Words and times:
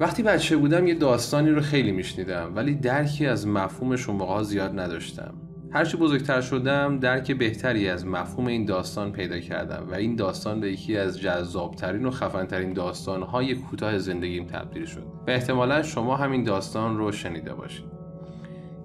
وقتی 0.00 0.22
بچه 0.22 0.56
بودم 0.56 0.86
یه 0.86 0.94
داستانی 0.94 1.50
رو 1.50 1.60
خیلی 1.60 1.92
میشنیدم 1.92 2.52
ولی 2.54 2.74
درکی 2.74 3.26
از 3.26 3.46
مفهومش 3.46 4.08
اون 4.08 4.42
زیاد 4.42 4.80
نداشتم. 4.80 5.34
هرچی 5.70 5.96
بزرگتر 5.96 6.40
شدم 6.40 6.98
درک 6.98 7.32
بهتری 7.32 7.88
از 7.88 8.06
مفهوم 8.06 8.46
این 8.46 8.64
داستان 8.64 9.12
پیدا 9.12 9.38
کردم 9.38 9.86
و 9.90 9.94
این 9.94 10.16
داستان 10.16 10.60
به 10.60 10.72
یکی 10.72 10.96
از 10.96 11.20
جذابترین 11.20 12.06
و 12.06 12.10
خفنترین 12.10 12.72
داستانهای 12.72 13.54
کوتاه 13.54 13.98
زندگیم 13.98 14.46
تبدیل 14.46 14.84
شد. 14.84 15.06
و 15.26 15.30
احتمالا 15.30 15.82
شما 15.82 16.16
همین 16.16 16.44
داستان 16.44 16.98
رو 16.98 17.12
شنیده 17.12 17.54
باشید. 17.54 17.86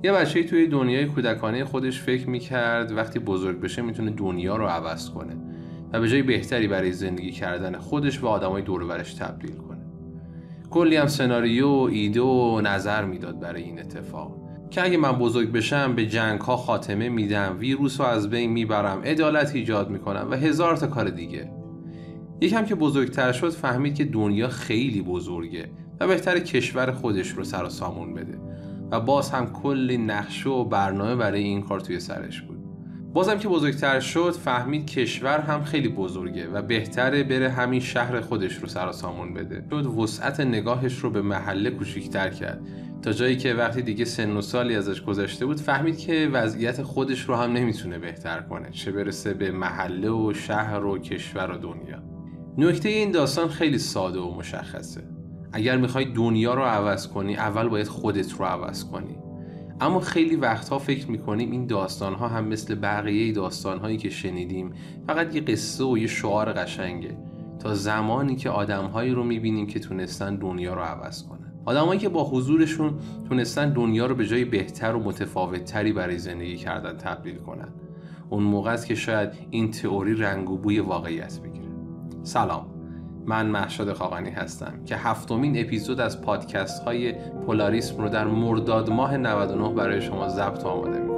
یه 0.04 0.12
بچه 0.12 0.44
توی 0.44 0.68
دنیای 0.68 1.06
کودکانه 1.06 1.66
خودش 1.66 2.02
فکر 2.02 2.30
می‌کرد 2.30 2.92
وقتی 2.92 3.20
بزرگ 3.20 3.60
بشه 3.60 3.82
می‌تونه 3.82 4.12
دنیا 4.12 4.56
رو 4.56 4.66
عوض 4.66 5.10
کنه 5.10 5.38
و 5.94 6.00
به 6.00 6.10
جای 6.10 6.22
بهتری 6.22 6.68
برای 6.68 6.92
زندگی 6.92 7.32
کردن 7.32 7.78
خودش 7.78 8.24
و 8.24 8.28
آدمای 8.28 8.62
دور 8.62 9.04
تبدیل 9.04 9.56
کنه. 9.56 9.79
کلی 10.70 10.96
هم 10.96 11.08
سناریو 11.08 11.68
و 11.68 11.90
ایده 11.92 12.22
و 12.22 12.62
نظر 12.62 13.06
می‌داد 13.06 13.40
برای 13.40 13.64
این 13.64 13.80
اتفاق. 13.80 14.36
که 14.70 14.84
اگه 14.84 14.98
من 14.98 15.12
بزرگ 15.12 15.52
بشم 15.52 15.96
به 15.96 16.06
جنگ 16.06 16.42
ها 16.42 16.58
خاتمه 16.58 17.10
میدم 17.10 17.56
ویروس 17.60 18.02
رو 18.02 18.08
از 18.08 18.30
بین 18.30 18.52
می‌برم 18.52 19.02
عدالت 19.02 19.56
ایجاد 19.56 19.90
می‌کنم 19.90 20.28
و 20.32 20.36
هزار 20.36 20.78
تا 20.78 20.88
کار 20.88 21.10
دیگه. 21.10 21.52
یکم 22.42 22.66
که 22.66 22.76
بزرگتر 22.76 23.32
شد 23.32 23.50
فهمید 23.50 23.96
که 23.96 24.06
دنیا 24.06 24.48
خیلی 24.48 25.02
بزرگه 25.02 25.72
و 26.00 26.08
بهتر 26.08 26.40
کشور 26.40 26.92
خودش 26.92 27.30
رو 27.30 27.44
سر 27.44 27.64
و 27.64 27.70
سامون 27.70 28.14
بده. 28.14 28.38
و 28.92 29.00
باز 29.00 29.32
هم 29.32 29.54
کلی 29.54 29.98
نقشه 29.98 30.50
و 30.50 30.64
برنامه 30.64 31.16
برای 31.16 31.44
این 31.44 31.62
کار 31.62 31.80
توی 31.80 32.00
سرش 32.00 32.42
بود. 32.42 32.59
بازم 33.14 33.40
که 33.40 33.48
بزرگتر 33.48 34.00
شد 34.00 34.32
فهمید 34.32 34.86
کشور 34.86 35.40
هم 35.40 35.64
خیلی 35.64 35.90
بزرگه 35.90 36.48
و 36.48 36.62
بهتره 36.62 37.24
بره 37.24 37.50
همین 37.50 37.80
شهر 37.80 38.22
خودش 38.22 38.56
رو 38.56 38.68
سر 38.68 38.92
سامون 38.92 39.34
بده. 39.34 39.62
شد 39.70 39.86
وسعت 39.86 40.40
نگاهش 40.40 40.98
رو 40.98 41.10
به 41.10 41.22
محله 41.22 41.70
کوچیکتر 41.70 42.30
کرد. 42.30 42.62
تا 43.02 43.12
جایی 43.12 43.38
که 43.38 43.54
وقتی 43.54 43.82
دیگه 43.82 44.06
سن 44.06 44.38
و 44.38 44.42
سالی 44.42 44.76
ازش 44.76 45.02
گذشته 45.02 45.46
بود 45.46 45.60
فهمید 45.60 45.98
که 45.98 46.30
وضعیت 46.34 46.82
خودش 46.82 47.22
رو 47.22 47.36
هم 47.36 47.54
نمی‌تونه 47.54 48.00
بهتر 48.00 48.40
کنه. 48.40 48.70
چه 48.72 48.92
برسه 48.92 49.34
به 49.34 49.52
محله 49.52 50.10
و 50.10 50.34
شهر 50.34 50.86
و 50.86 50.98
کشور 50.98 51.52
و 51.52 51.58
دنیا. 51.58 52.04
نکته 52.58 52.90
این 52.90 53.12
داستان 53.12 53.48
خیلی 53.48 53.78
ساده 53.78 54.20
و 54.20 54.36
مشخصه. 54.36 55.02
اگر 55.54 55.78
می‌خوای 55.78 56.06
دنیا 56.06 56.54
رو 56.54 56.62
عوض 56.62 57.08
کنی 57.08 57.36
اول 57.36 57.68
باید 57.68 57.88
خودت 57.88 58.32
رو 58.32 58.46
عوض 58.46 58.86
کنی. 58.86 59.18
اما 59.82 60.00
خیلی 60.00 60.36
وقتها 60.36 60.80
فکر 60.80 61.12
می‌کنیم 61.12 61.52
این 61.52 61.66
داستانها 61.66 62.28
هم 62.28 62.48
مثل 62.48 62.76
بقیه 62.76 63.32
داستانهایی 63.32 63.98
که 63.98 64.10
شنیدیم 64.10 64.74
فقط 65.08 65.36
یه 65.36 65.42
قصه 65.42 65.84
و 65.84 65.98
یه 65.98 66.08
شعار 66.08 66.54
قشنگه 66.54 67.18
تا 67.60 67.76
زمانی 67.76 68.36
که 68.36 68.50
آدمهایی 68.50 69.12
رو 69.12 69.24
می‌بینیم 69.24 69.68
که 69.68 69.80
تونستن 69.80 70.36
دنیا 70.36 70.74
رو 70.74 70.82
عوض 70.82 71.24
کنن. 71.24 71.54
آدمایی 71.66 72.00
که 72.00 72.10
با 72.10 72.30
حضورشون 72.30 72.94
تونستن 73.30 73.74
دنیا 73.74 74.06
رو 74.06 74.16
به 74.16 74.28
جای 74.28 74.46
بهتر 74.46 74.96
و 74.96 75.04
متفاوتتری 75.04 75.94
برای 75.94 76.18
زندگی 76.18 76.58
کردن 76.58 76.98
تبدیل 76.98 77.36
کنن. 77.36 77.68
اون 78.30 78.44
موقع 78.44 78.72
است 78.72 78.86
که 78.86 78.96
شاید 78.96 79.30
این 79.50 79.72
تئوری 79.72 80.16
رنگ 80.16 80.50
و 80.50 80.58
بوی 80.58 80.80
واقعیت 80.80 81.40
بگیره. 81.40 81.70
سلام. 82.24 82.79
من 83.26 83.46
محشاد 83.46 83.94
خاقانی 83.94 84.30
هستم 84.30 84.74
که 84.86 84.96
هفتمین 84.96 85.60
اپیزود 85.60 86.00
از 86.00 86.22
پادکست 86.22 86.84
های 86.84 87.14
پولاریسم 87.46 87.98
رو 87.98 88.10
در 88.10 88.28
مرداد 88.28 88.90
ماه 88.90 89.18
99 89.18 89.70
برای 89.74 90.02
شما 90.02 90.28
ضبط 90.28 90.66
آماده 90.66 91.00
می 91.00 91.09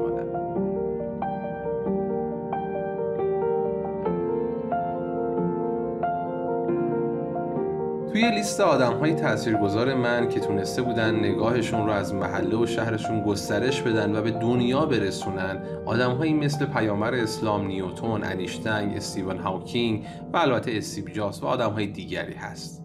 توی 8.12 8.32
لیست 8.32 8.62
آدم 8.62 8.94
های 8.94 9.14
تاثیرگذار 9.14 9.94
من 9.94 10.30
که 10.30 10.40
تونسته 10.40 10.82
بودن 10.82 11.16
نگاهشون 11.16 11.86
رو 11.86 11.92
از 11.92 12.14
محله 12.14 12.58
و 12.58 12.66
شهرشون 12.66 13.24
گسترش 13.24 13.82
بدن 13.82 14.16
و 14.16 14.22
به 14.22 14.32
دنیا 14.32 14.86
برسونن 14.86 15.58
آدم 15.86 16.12
هایی 16.12 16.34
مثل 16.34 16.66
پیامبر 16.66 17.14
اسلام 17.14 17.68
نیوتون، 17.68 18.24
انیشتین، 18.24 18.98
استیون 18.98 19.38
هاوکینگ 19.38 20.06
و 20.34 20.38
البته 20.38 20.72
استیو 20.78 21.10
جابز 21.10 21.44
و 21.44 21.46
آدم 21.46 21.72
های 21.72 21.88
دیگری 21.88 22.34
هست. 22.34 22.84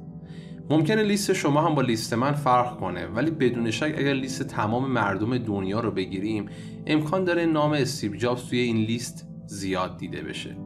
ممکنه 0.70 1.02
لیست 1.02 1.32
شما 1.32 1.62
هم 1.62 1.74
با 1.74 1.82
لیست 1.82 2.12
من 2.12 2.32
فرق 2.32 2.76
کنه 2.80 3.06
ولی 3.06 3.30
بدون 3.30 3.70
شک 3.70 3.94
اگر 3.98 4.12
لیست 4.12 4.42
تمام 4.42 4.90
مردم 4.90 5.38
دنیا 5.38 5.80
رو 5.80 5.90
بگیریم 5.90 6.46
امکان 6.86 7.24
داره 7.24 7.46
نام 7.46 7.72
استیو 7.72 8.16
جابز 8.16 8.48
توی 8.48 8.58
این 8.58 8.76
لیست 8.76 9.26
زیاد 9.46 9.96
دیده 9.96 10.22
بشه. 10.22 10.56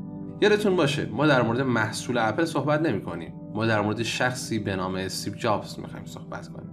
یادتون 0.40 0.76
باشه 0.76 1.06
ما 1.06 1.26
در 1.26 1.42
مورد 1.42 1.60
محصول 1.60 2.18
اپل 2.18 2.44
صحبت 2.44 2.80
نمی 2.80 3.02
کنیم 3.02 3.39
ما 3.54 3.66
در 3.66 3.80
مورد 3.80 4.02
شخصی 4.02 4.58
به 4.58 4.76
نام 4.76 4.94
استیو 4.94 5.34
جابز 5.34 5.78
می‌خوایم 5.78 6.06
صحبت 6.06 6.48
کنیم. 6.48 6.70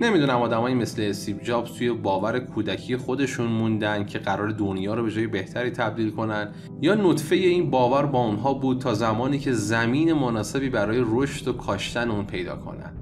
نمی‌دونم 0.00 0.42
آدمایی 0.42 0.74
مثل 0.74 1.02
استیو 1.02 1.38
جابز 1.38 1.72
توی 1.72 1.92
باور 1.92 2.38
کودکی 2.38 2.96
خودشون 2.96 3.46
موندن 3.46 4.06
که 4.06 4.18
قرار 4.18 4.48
دنیا 4.48 4.94
رو 4.94 5.02
به 5.02 5.10
جای 5.10 5.26
بهتری 5.26 5.70
تبدیل 5.70 6.10
کنن 6.10 6.52
یا 6.80 6.94
نطفه 6.94 7.36
این 7.36 7.70
باور 7.70 8.06
با 8.06 8.18
اونها 8.18 8.54
بود 8.54 8.80
تا 8.80 8.94
زمانی 8.94 9.38
که 9.38 9.52
زمین 9.52 10.12
مناسبی 10.12 10.70
برای 10.70 11.04
رشد 11.06 11.48
و 11.48 11.52
کاشتن 11.52 12.10
اون 12.10 12.26
پیدا 12.26 12.56
کنن. 12.56 12.92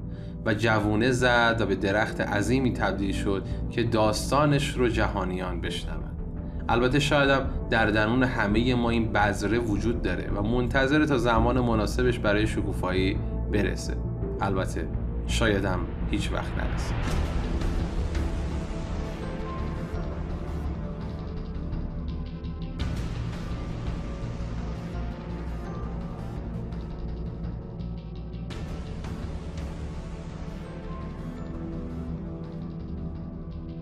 و 0.46 0.54
جوونه 0.54 1.10
زد 1.10 1.56
و 1.60 1.66
به 1.66 1.74
درخت 1.74 2.20
عظیمی 2.20 2.72
تبدیل 2.72 3.12
شد 3.12 3.44
که 3.70 3.82
داستانش 3.82 4.70
رو 4.70 4.88
جهانیان 4.88 5.60
بشنون. 5.60 6.13
البته 6.68 6.98
شایدم 6.98 7.46
در 7.70 7.86
درون 7.86 8.22
همه 8.22 8.74
ما 8.74 8.90
این 8.90 9.12
بذره 9.12 9.58
وجود 9.58 10.02
داره 10.02 10.30
و 10.30 10.42
منتظر 10.42 11.04
تا 11.04 11.18
زمان 11.18 11.60
مناسبش 11.60 12.18
برای 12.18 12.46
شکوفایی 12.46 13.18
برسه. 13.52 13.96
البته 14.40 14.88
شایدم 15.26 15.78
هیچ 16.10 16.32
وقت 16.32 16.52
نرسه. 16.58 16.94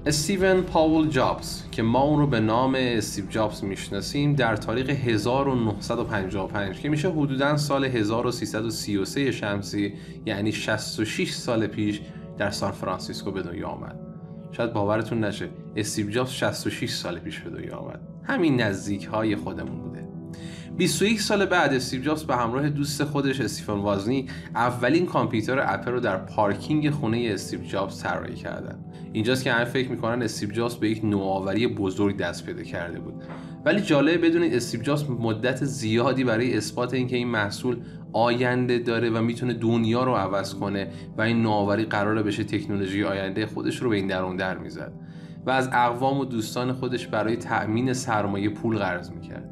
استیون 0.06 0.62
پاول 0.62 1.08
جابز 1.08 1.62
که 1.70 1.82
ما 1.82 2.02
اون 2.02 2.18
رو 2.18 2.26
به 2.26 2.40
نام 2.40 2.74
استیو 2.78 3.26
جابز 3.26 3.64
می‌شناسیم 3.64 4.34
در 4.34 4.56
تاریخ 4.56 4.90
1955 4.90 6.80
که 6.80 6.88
میشه 6.88 7.10
حدودا 7.10 7.56
سال 7.56 7.84
1333 7.84 9.32
شمسی 9.32 9.94
یعنی 10.26 10.52
66 10.52 11.32
سال 11.32 11.66
پیش 11.66 12.00
در 12.38 12.50
سان 12.50 12.70
فرانسیسکو 12.70 13.30
به 13.30 13.42
دنیا 13.42 13.68
آمد. 13.68 13.98
شاید 14.52 14.72
باورتون 14.72 15.24
نشه 15.24 15.48
استیو 15.76 16.10
جابز 16.10 16.30
66 16.30 16.90
سال 16.90 17.19
پیش 17.19 17.40
به 17.40 17.50
دنیا 17.50 17.76
آمد. 17.76 18.00
همین 18.24 18.60
نزدیک 18.60 19.04
های 19.04 19.36
خودمون 19.36 19.80
بوده. 19.80 20.01
21 20.77 21.21
سال 21.21 21.47
بعد 21.47 21.75
استیو 21.75 22.03
جابز 22.03 22.25
به 22.25 22.37
همراه 22.37 22.69
دوست 22.69 23.05
خودش 23.05 23.41
استیفن 23.41 23.72
وازنیاک 23.72 24.26
اولین 24.55 25.06
کامپیوتر 25.06 25.65
اپل 25.66 25.91
رو 25.91 26.00
در 26.00 26.16
پارکینگ 26.16 26.91
خونه 26.91 27.28
استیو 27.31 27.60
جابز 27.60 28.03
طراحی 28.03 28.34
کردن. 28.34 28.84
اینجاست 29.12 29.44
که 29.44 29.53
همه 29.53 29.65
فکر 29.65 29.91
می‌کنن 29.91 30.22
استیو 30.22 30.50
جابز 30.50 30.75
به 30.75 30.91
یک 30.91 31.05
نوآوری 31.05 31.66
بزرگ 31.66 32.16
دست 32.16 32.47
پیدا 32.47 32.62
کرده 32.62 33.00
بود. 33.00 33.22
ولی 33.65 33.81
جالب 33.81 34.27
بدونید 34.27 34.55
استیو 34.55 34.82
جابز 34.82 35.11
مدت 35.11 35.65
زیادی 35.65 36.25
برای 36.25 36.56
اثبات 36.56 36.94
اینکه 36.94 37.16
این 37.16 37.28
محصول 37.28 37.77
آینده 38.12 38.78
داره 38.78 39.11
و 39.11 39.22
می‌تونه 39.22 39.55
دنیا 39.55 40.05
رو 40.05 40.15
عوض 40.15 40.55
کنه 40.55 40.88
و 41.19 41.22
این 41.22 41.43
نوآوری 41.43 41.84
قراره 41.84 42.22
بشه 42.22 42.44
تکنولوژی 42.44 43.05
آینده 43.05 43.47
خودش 43.47 43.77
رو 43.77 43.91
به 43.91 43.97
این 43.97 44.06
درون 44.06 44.37
در 44.37 44.59
می‌زد. 44.59 44.93
و 45.47 45.50
از 45.50 45.69
اقوام 45.72 46.19
و 46.19 46.25
دوستان 46.25 46.72
خودش 46.72 47.06
برای 47.06 47.37
تأمین 47.37 47.93
سرمایه 47.93 48.49
پول 48.49 48.78
قرض 48.78 49.11
می‌کرد. 49.11 49.51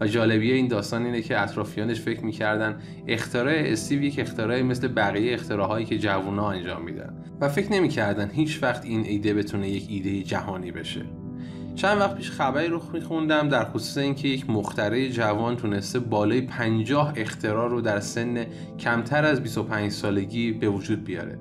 و 0.00 0.06
جالبیه 0.06 0.54
این 0.54 0.68
داستان 0.68 1.04
اینه 1.04 1.22
که 1.22 1.40
اطرافیانش 1.40 2.00
فکر 2.00 2.24
می‌کردن 2.24 2.78
اختراع 3.06 3.54
استیو 3.56 4.02
یک 4.02 4.18
اختراعی 4.18 4.62
مثل 4.62 4.88
بقیه 4.88 5.34
اختراعهایی 5.34 5.86
که 5.86 5.98
جوونا 5.98 6.50
انجام 6.50 6.84
میدن. 6.84 7.14
و 7.40 7.48
فکر 7.48 7.72
نمی‌کردن 7.72 8.30
هیچ 8.30 8.62
وقت 8.62 8.84
این 8.84 9.04
ایده 9.04 9.34
بتونه 9.34 9.68
یک 9.68 9.86
ایده 9.88 10.22
جهانی 10.22 10.70
بشه. 10.70 11.02
چند 11.74 12.00
وقت 12.00 12.16
پیش 12.16 12.30
خبری 12.30 12.68
رو 12.68 12.82
میخوندم 12.92 13.48
در 13.48 13.64
خصوص 13.64 13.98
اینکه 13.98 14.28
یک 14.28 14.50
مخترع 14.50 15.08
جوان 15.08 15.56
تونسته 15.56 15.98
بالای 15.98 16.40
50 16.40 17.12
اختراع 17.16 17.70
رو 17.70 17.80
در 17.80 18.00
سن 18.00 18.46
کمتر 18.78 19.24
از 19.24 19.42
25 19.42 19.92
سالگی 19.92 20.52
به 20.52 20.68
وجود 20.68 21.04
بیاره. 21.04 21.38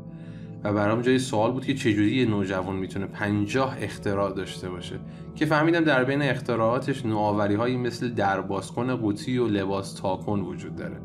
و 0.63 0.73
برام 0.73 1.01
جای 1.01 1.19
سوال 1.19 1.51
بود 1.51 1.65
که 1.65 1.73
چجوری 1.73 2.15
یه 2.15 2.25
نوجوان 2.25 2.75
می‌تونه 2.75 3.05
50 3.05 3.77
اختراع 3.81 4.33
داشته 4.33 4.69
باشه. 4.69 4.99
که 5.35 5.45
فهمیدم 5.45 5.83
در 5.83 6.03
بین 6.03 6.21
اختراعاتش 6.21 7.05
نوآوری 7.05 7.55
هایی 7.55 7.77
مثل 7.77 8.09
دربازکن 8.09 8.95
قوطی 8.95 9.37
و 9.37 9.47
لباس 9.47 9.93
تاکن 9.93 10.39
وجود 10.39 10.75
داره. 10.75 10.97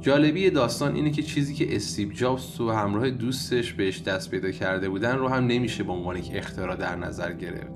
جالبی 0.00 0.50
داستان 0.50 0.94
اینه 0.94 1.10
که 1.10 1.22
چیزی 1.22 1.54
که 1.54 1.76
استیو 1.76 2.12
جابز 2.12 2.56
تو 2.56 2.70
همراه 2.70 3.10
دوستش 3.10 3.72
بهش 3.72 4.02
دست 4.02 4.30
پیدا 4.30 4.50
کرده 4.50 4.88
بودن 4.88 5.16
رو 5.16 5.28
هم 5.28 5.46
نمیشه 5.46 5.84
به 5.84 5.92
عنوان 5.92 6.16
یک 6.16 6.30
اختراع 6.34 6.76
در 6.76 6.96
نظر 6.96 7.32
گرفت. 7.32 7.72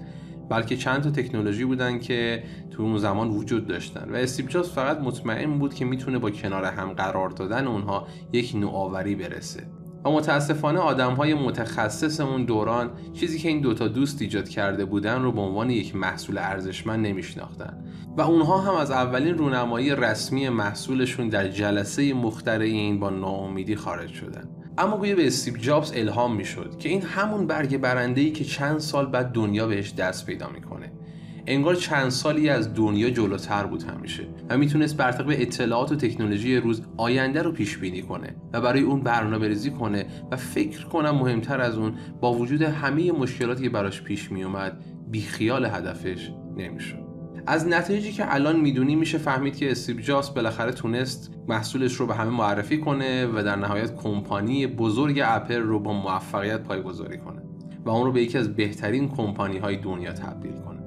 بلکه 0.50 0.76
چند 0.76 1.02
تا 1.02 1.10
تکنولوژی 1.10 1.64
بودن 1.64 1.98
که 1.98 2.42
تو 2.70 2.82
اون 2.82 2.98
زمان 2.98 3.28
وجود 3.28 3.66
داشتن. 3.66 4.10
و 4.10 4.14
استیو 4.14 4.46
جابز 4.46 4.68
فقط 4.68 4.98
مطمئن 4.98 5.58
بود 5.58 5.74
که 5.74 5.84
می‌تونه 5.84 6.18
با 6.18 6.30
کنار 6.30 6.64
هم 6.64 6.92
قرار 6.92 7.30
دادن 7.30 7.66
اونها 7.66 8.06
یک 8.32 8.56
نوآوری 8.56 9.14
برسه. 9.14 9.62
و 10.04 10.10
متاسفانه 10.10 10.78
آدم 10.78 11.14
های 11.14 11.34
متخصص 11.34 12.20
اون 12.20 12.44
دوران 12.44 12.90
چیزی 13.12 13.38
که 13.38 13.48
این 13.48 13.60
دوتا 13.60 13.88
دوست 13.88 14.22
ایجاد 14.22 14.48
کرده 14.48 14.84
بودن 14.84 15.22
رو 15.22 15.32
به 15.32 15.40
عنوان 15.40 15.70
یک 15.70 15.96
محصول 15.96 16.38
ارزشمند 16.38 17.06
نمیشناختن. 17.06 17.84
و 18.16 18.20
اونها 18.20 18.58
هم 18.58 18.74
از 18.74 18.90
اولین 18.90 19.38
رونمایی 19.38 19.94
رسمی 19.94 20.48
محصولشون 20.48 21.28
در 21.28 21.48
جلسه 21.48 22.14
مخترعین 22.14 23.00
با 23.00 23.10
ناامیدی 23.10 23.76
خارج 23.76 24.12
شدن. 24.12 24.48
اما 24.78 24.96
گویا 24.96 25.16
به 25.16 25.26
استیو 25.26 25.56
جابز 25.56 25.92
الهام 25.94 26.36
می‌شد 26.36 26.78
که 26.78 26.88
این 26.88 27.02
همون 27.02 27.46
برگ 27.46 27.78
برنده 27.78 28.20
ای 28.20 28.30
که 28.30 28.44
چند 28.44 28.78
سال 28.78 29.06
بعد 29.06 29.32
دنیا 29.32 29.66
بهش 29.66 29.94
دست 29.94 30.26
پیدا 30.26 30.48
می‌کنه. 30.48 30.92
انگار 31.50 31.74
چند 31.74 32.08
سالی 32.08 32.48
از 32.48 32.74
دنیا 32.74 33.10
جلوتر 33.10 33.66
بود 33.66 33.82
همیشه 33.82 34.28
و 34.48 34.58
می‌تونست 34.58 34.96
بر 34.96 35.12
طبق 35.12 35.36
اطلاعات 35.38 35.92
و 35.92 35.96
تکنولوژی 35.96 36.56
روز 36.56 36.82
آینده 36.96 37.42
رو 37.42 37.52
پیش 37.52 37.78
بینی 37.78 38.02
کنه 38.02 38.36
و 38.52 38.60
برای 38.60 38.80
اون 38.80 39.00
برنامه 39.00 39.48
ریزی 39.48 39.70
کنه 39.70 40.06
و 40.30 40.36
فکر 40.36 40.84
کنم 40.84 41.10
مهمتر 41.10 41.60
از 41.60 41.78
اون 41.78 41.94
با 42.20 42.32
وجود 42.32 42.62
همه 42.62 43.12
مشکلاتی 43.12 43.62
که 43.62 43.70
براش 43.70 44.02
پیش 44.02 44.32
میومد 44.32 44.84
بیخیال 45.10 45.64
هدفش 45.64 46.30
نمی‌شد. 46.56 47.10
از 47.46 47.68
نتایجی 47.68 48.12
که 48.12 48.34
الان 48.34 48.60
می‌دونی 48.60 48.96
میشه 48.96 49.18
فهمید 49.18 49.56
که 49.56 49.70
استیو 49.70 50.00
جابز 50.00 50.34
بالاخره 50.34 50.72
تونست 50.72 51.30
محصولش 51.48 51.92
رو 51.92 52.06
به 52.06 52.14
همه 52.14 52.30
معرفی 52.30 52.78
کنه 52.78 53.26
و 53.26 53.42
در 53.42 53.56
نهایت 53.56 53.96
کمپانی 53.96 54.66
بزرگ 54.66 55.20
اپل 55.24 55.60
رو 55.60 55.80
با 55.80 55.92
موفقیت 55.92 56.62
پایه 56.62 56.83
گذاری 56.83 57.18
کنه 57.18 57.42
و 57.84 57.90
اون 57.90 58.06
رو 58.06 58.12
به 58.12 58.22
یکی 58.22 58.38
از 58.38 58.56
بهترین 58.56 59.08
کمپانی 59.08 59.58
های 59.58 59.76
دنیا 59.76 60.12
تبدیل 60.12 60.52
کنه. 60.52 60.79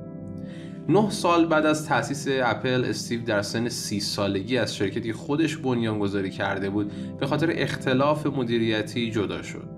نه 0.90 1.10
سال 1.10 1.46
بعد 1.46 1.66
از 1.66 1.86
تأسیس 1.86 2.28
اپل 2.44 2.86
استیو 2.86 3.24
در 3.24 3.42
سن 3.42 3.70
سی 3.70 4.00
سالگی 4.00 4.58
از 4.58 4.76
شرکتی 4.76 5.14
خودش 5.14 5.58
بنیانگذاری 5.58 6.30
کرده 6.30 6.70
بود 6.70 6.92
به 7.20 7.28
خاطر 7.28 7.54
اختلاف 7.56 8.26
مدیریتی 8.26 9.12
جدا 9.12 9.42
شد. 9.42 9.70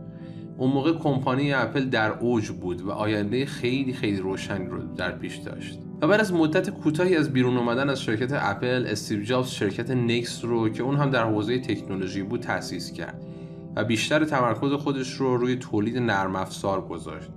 اون 0.57 0.71
موقع 0.71 0.93
کمپانی 0.93 1.53
اپل 1.53 1.85
در 1.85 2.11
اوج 2.11 2.49
بود 2.49 2.81
و 2.81 2.91
آینده 2.91 3.45
خیلی 3.45 3.93
خیلی 3.93 4.17
روشنی 4.17 4.65
رو 4.65 4.95
در 4.95 5.11
پیش 5.11 5.35
داشت. 5.35 5.79
و 6.01 6.07
بعد 6.07 6.19
از 6.19 6.33
مدت 6.33 6.69
کوتاهی 6.69 7.15
از 7.15 7.33
بیرون 7.33 7.57
اومدن 7.57 7.89
از 7.89 8.01
شرکت 8.01 8.29
اپل 8.33 8.85
استیو 8.87 9.23
جابز 9.23 9.49
شرکت 9.49 9.91
نکست 9.91 10.45
رو 10.45 10.69
که 10.69 10.83
اون 10.83 10.95
هم 10.95 11.09
در 11.09 11.23
حوزه 11.23 11.59
تکنولوژی 11.59 12.23
بود 12.23 12.39
تأسیس 12.39 12.91
کرد 12.91 13.21
و 13.75 13.83
بیشتر 13.83 14.25
تمرکز 14.25 14.71
خودش 14.71 15.13
رو 15.13 15.37
روی 15.37 15.55
تولید 15.55 15.97
نرم 15.97 16.35
افزار 16.35 16.81
گذاشت 16.81 17.29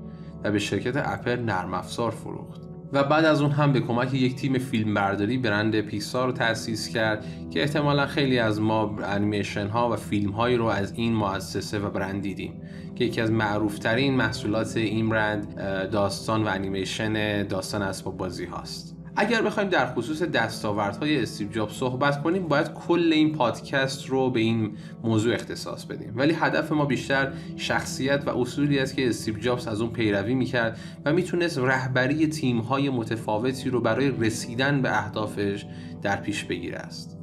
و 0.45 0.53
به 0.53 0.59
شرکت 0.59 0.97
اپل 0.97 1.41
نرم 1.41 1.75
افزار 1.75 2.11
فروخت. 2.11 2.68
و 2.93 3.05
بعد 3.05 3.25
از 3.25 3.43
اون 3.43 3.51
هم 3.51 3.73
به 3.73 3.81
کمک 3.81 4.15
یک 4.15 4.37
تیم 4.37 4.59
فیلم 4.59 4.95
برداری 4.95 5.39
برند 5.39 5.81
پیکسار 5.81 6.27
رو 6.27 6.33
تأسیس 6.33 6.89
کرد 6.89 7.25
که 7.51 7.63
احتمالا 7.63 8.07
خیلی 8.07 8.39
از 8.39 8.61
ما 8.61 8.97
انیمیشن 9.05 9.67
ها 9.67 9.91
و 9.91 9.97
فیلم 9.97 10.31
هایی 10.31 10.57
رو 10.57 10.65
از 10.65 10.93
این 10.97 11.15
مؤسسه 11.15 11.79
و 11.79 11.91
برند 11.91 12.23
دیدیم 12.23 12.63
که 12.97 13.05
یکی 13.05 13.21
از 13.21 13.31
معروفترین 13.31 14.15
محصولات 14.15 14.77
این 14.77 15.09
برند 15.09 15.57
داستان 15.91 16.45
و 16.45 16.49
انیمیشن 16.49 17.43
داستان 17.43 17.83
اسباب 17.83 18.17
بازی 18.17 18.45
هاست. 18.45 18.98
اگر 19.21 19.43
بخوایم 19.43 19.69
در 19.69 19.87
خصوص 19.95 20.23
دستاوردهای 20.23 21.23
استیو 21.23 21.49
جاب 21.49 21.71
صحبت 21.71 22.23
کنیم 22.23 22.49
باید 22.49 22.75
کل 22.75 23.13
این 23.13 23.33
پادکست 23.33 24.07
رو 24.07 24.31
به 24.31 24.41
این 24.41 24.71
موضوع 25.05 25.35
اختصاص 25.35 25.85
بدیم. 25.85 26.13
ولی 26.17 26.33
هدف 26.33 26.73
ما 26.73 26.85
بیشتر 26.85 27.33
شخصیت 27.57 28.23
و 28.27 28.39
اصولی 28.39 28.79
است 28.79 28.97
که 28.97 29.09
استیو 29.09 29.39
جابز 29.39 29.67
از 29.67 29.81
اون 29.81 29.91
پیروی 29.91 30.35
می‌کرد 30.35 30.79
و 31.05 31.13
می‌تونست 31.13 31.59
رهبری 31.59 32.27
تیمهای 32.27 32.91
متفاوتی 32.91 33.71
رو 33.71 33.81
برای 33.81 34.11
رسیدن 34.11 34.83
به 34.83 34.99
اهدافش 34.99 35.67
در 36.03 36.17
پیش 36.17 36.45
بگیره 36.45 36.79
است. 36.79 37.19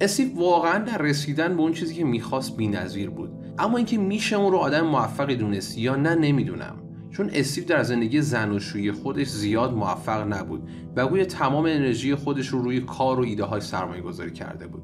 استیو 0.00 0.36
واقعا 0.36 0.78
در 0.78 0.98
رسیدن 0.98 1.56
به 1.56 1.62
اون 1.62 1.72
چیزی 1.72 1.94
که 1.94 2.04
می‌خواست 2.04 2.56
بینظیر 2.56 3.10
بود. 3.10 3.30
اما 3.58 3.76
اینکه 3.76 3.98
میشه 3.98 4.36
اون 4.36 4.52
رو 4.52 4.58
آدم 4.58 4.86
موفقی 4.86 5.36
دونست 5.36 5.78
یا 5.78 5.96
نه 5.96 6.14
نمی‌دونم. 6.14 6.76
چون 7.10 7.30
استیو 7.32 7.64
در 7.64 7.82
زندگی 7.82 8.20
زناشویی 8.20 8.92
خودش 8.92 9.28
زیاد 9.28 9.74
موفق 9.74 10.32
نبود 10.32 10.68
و 10.96 11.06
گویا 11.06 11.24
تمام 11.24 11.64
انرژی 11.64 12.14
خودش 12.14 12.48
رو 12.48 12.62
روی 12.62 12.80
کار 12.80 13.20
و 13.20 13.22
ایده 13.22 13.44
های 13.44 13.60
سرمایه 13.60 14.02
گذاری 14.02 14.30
کرده 14.30 14.66
بود. 14.66 14.82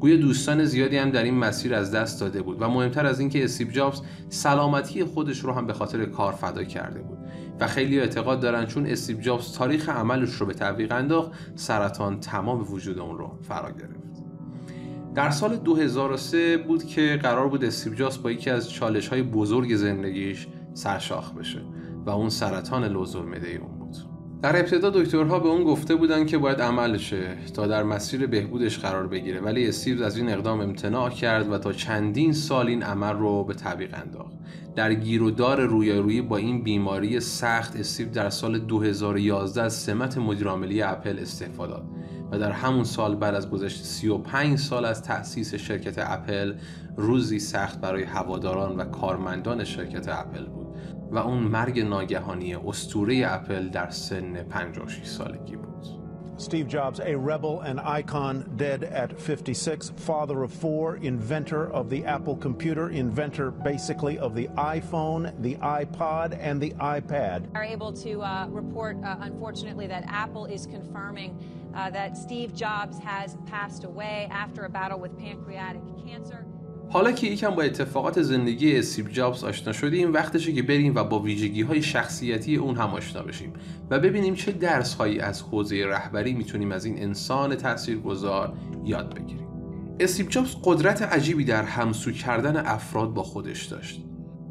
گویا 0.00 0.16
دوستان 0.16 0.64
زیادی 0.64 0.96
هم 0.96 1.10
در 1.10 1.22
این 1.22 1.34
مسیر 1.34 1.74
از 1.74 1.94
دست 1.94 2.20
داده 2.20 2.42
بود 2.42 2.62
و 2.62 2.68
مهمتر 2.68 3.06
از 3.06 3.20
اینکه 3.20 3.44
استیو 3.44 3.70
جابز 3.70 4.00
سلامتی 4.28 5.04
خودش 5.04 5.38
رو 5.38 5.52
هم 5.52 5.66
به 5.66 5.72
خاطر 5.72 6.04
کار 6.04 6.32
فدا 6.32 6.64
کرده 6.64 7.00
بود 7.02 7.18
و 7.60 7.66
خیلی 7.66 8.00
اعتقاد 8.00 8.40
دارن 8.40 8.66
چون 8.66 8.86
استیو 8.86 9.20
جابز 9.20 9.52
تاریخ 9.52 9.88
عملش 9.88 10.34
رو 10.34 10.46
به 10.46 10.54
تعویق 10.54 10.92
انداخت 10.92 11.30
سرطان 11.54 12.20
تمام 12.20 12.72
وجود 12.72 12.98
اون 12.98 13.18
رو 13.18 13.38
فرا 13.42 13.70
گرفت. 13.70 14.24
در 15.14 15.30
سال 15.30 15.56
2003 15.56 16.56
بود 16.56 16.84
که 16.84 17.20
قرار 17.22 17.48
بود 17.48 17.64
استیو 17.64 17.94
جابز 17.94 18.22
با 18.22 18.30
یکی 18.30 18.50
از 18.50 18.70
چالش 18.70 19.08
های 19.08 19.22
بزرگ 19.22 19.76
زندگیش 19.76 20.46
سرشاخ 20.74 21.32
بشه 21.32 21.60
و 22.06 22.10
اون 22.10 22.28
سرطان 22.28 22.84
لوزالمعده 22.84 23.48
اون 23.48 23.78
بود. 23.78 23.84
در 24.42 24.56
ابتدا 24.56 24.90
دکترها 24.90 25.38
به 25.38 25.48
اون 25.48 25.64
گفته 25.64 25.94
بودن 25.94 26.26
که 26.26 26.38
باید 26.38 26.60
عمل 26.60 26.96
شه 26.96 27.36
تا 27.54 27.66
در 27.66 27.82
مسیر 27.82 28.26
بهبودش 28.26 28.78
قرار 28.78 29.06
بگیره 29.06 29.40
ولی 29.40 29.68
استیو 29.68 30.02
از 30.02 30.16
این 30.16 30.28
اقدام 30.28 30.60
امتناع 30.60 31.10
کرد 31.10 31.52
و 31.52 31.58
تا 31.58 31.72
چندین 31.72 32.32
سال 32.32 32.66
این 32.66 32.82
عمل 32.82 33.12
رو 33.12 33.44
به 33.44 33.54
تعویق 33.54 33.94
انداخت. 33.94 34.36
در 34.76 34.94
گیر 34.94 35.22
و 35.22 35.30
رویارویی 35.46 36.22
با 36.22 36.36
این 36.36 36.62
بیماری 36.62 37.20
سخت 37.20 37.76
استیو 37.76 38.10
در 38.10 38.30
سال 38.30 38.58
2011 38.58 39.62
از 39.62 39.72
سمت 39.72 40.18
مدیرعاملی 40.18 40.82
اپل 40.82 41.18
استعفا 41.18 41.66
داد 41.66 41.84
و 42.32 42.38
در 42.38 42.52
همون 42.52 42.84
سال 42.84 43.16
بعد 43.16 43.34
از 43.34 43.50
گذشت 43.50 43.84
35 43.84 44.58
سال 44.58 44.84
از 44.84 45.02
تأسیس 45.02 45.54
شرکت 45.54 45.94
اپل 45.98 46.54
روزی 46.96 47.38
سخت 47.38 47.80
برای 47.80 48.02
هواداران 48.02 48.76
و 48.76 48.84
کارمندان 48.84 49.64
شرکت 49.64 50.08
اپل 50.08 50.44
بود. 50.44 50.63
و 51.11 51.17
اون 51.17 51.39
مرگ 51.39 51.79
ناگهانی 51.79 52.55
استوره 52.55 53.23
اپل 53.27 53.69
در 53.69 53.89
سن 53.89 54.43
56 54.43 55.05
سالگی 55.05 55.55
بود 55.55 55.69
Steve 56.39 56.69
Jobs, 56.69 57.01
a 57.01 57.17
rebel 57.17 57.59
and 57.59 57.81
icon, 57.81 58.49
dead 58.55 58.85
at 58.85 59.19
56, 59.19 59.91
father 59.97 60.41
of 60.43 60.53
four, 60.53 60.95
inventor 60.95 61.69
of 61.69 61.89
the 61.89 62.05
Apple 62.05 62.37
computer, 62.37 62.91
inventor 62.91 63.51
basically 63.51 64.17
of 64.17 64.33
the 64.35 64.47
iPhone, 64.55 65.33
the 65.41 65.55
iPod, 65.55 66.37
and 66.39 66.61
the 66.61 66.71
iPad. 66.79 67.53
Are 67.53 67.63
able 67.63 67.91
to 67.91 68.21
uh, 68.21 68.47
report, 68.47 68.95
uh, 69.03 69.17
unfortunately, 69.19 69.85
that 69.87 70.05
Apple 70.07 70.45
is 70.45 70.65
confirming 70.65 71.37
uh, 71.75 71.89
that 71.89 72.15
Steve 72.15 72.55
Jobs 72.55 72.99
has 72.99 73.35
passed 73.45 73.83
away 73.83 74.29
after 74.31 74.63
a 74.63 74.69
battle 74.69 74.97
with 74.97 75.19
pancreatic 75.19 75.81
cancer. 76.05 76.45
حالا 76.88 77.12
که 77.12 77.26
یکم 77.26 77.50
با 77.50 77.62
اتفاقات 77.62 78.22
زندگی 78.22 78.78
استیو 78.78 79.08
جابز 79.08 79.44
آشنا 79.44 79.72
شدیم 79.72 80.12
وقتشه 80.12 80.52
که 80.52 80.62
بریم 80.62 80.94
و 80.94 81.04
با 81.04 81.18
ویژگی 81.18 81.62
های 81.62 81.82
شخصیتی 81.82 82.56
اون 82.56 82.76
هم 82.76 82.88
آشنا 82.88 83.22
بشیم 83.22 83.52
و 83.90 83.98
ببینیم 83.98 84.34
چه 84.34 84.52
درس 84.52 84.94
هایی 84.94 85.20
از 85.20 85.42
حوزه 85.42 85.86
رهبری 85.86 86.32
می‌تونیم 86.34 86.72
از 86.72 86.84
این 86.84 87.02
انسان 87.02 87.54
تاثیرگذار 87.54 88.52
یاد 88.84 89.14
بگیریم. 89.14 89.46
استیو 90.00 90.26
جابز 90.26 90.56
قدرت 90.64 91.02
عجیبی 91.02 91.44
در 91.44 91.62
همسو 91.62 92.12
کردن 92.12 92.56
افراد 92.56 93.14
با 93.14 93.22
خودش 93.22 93.64
داشت. 93.64 94.03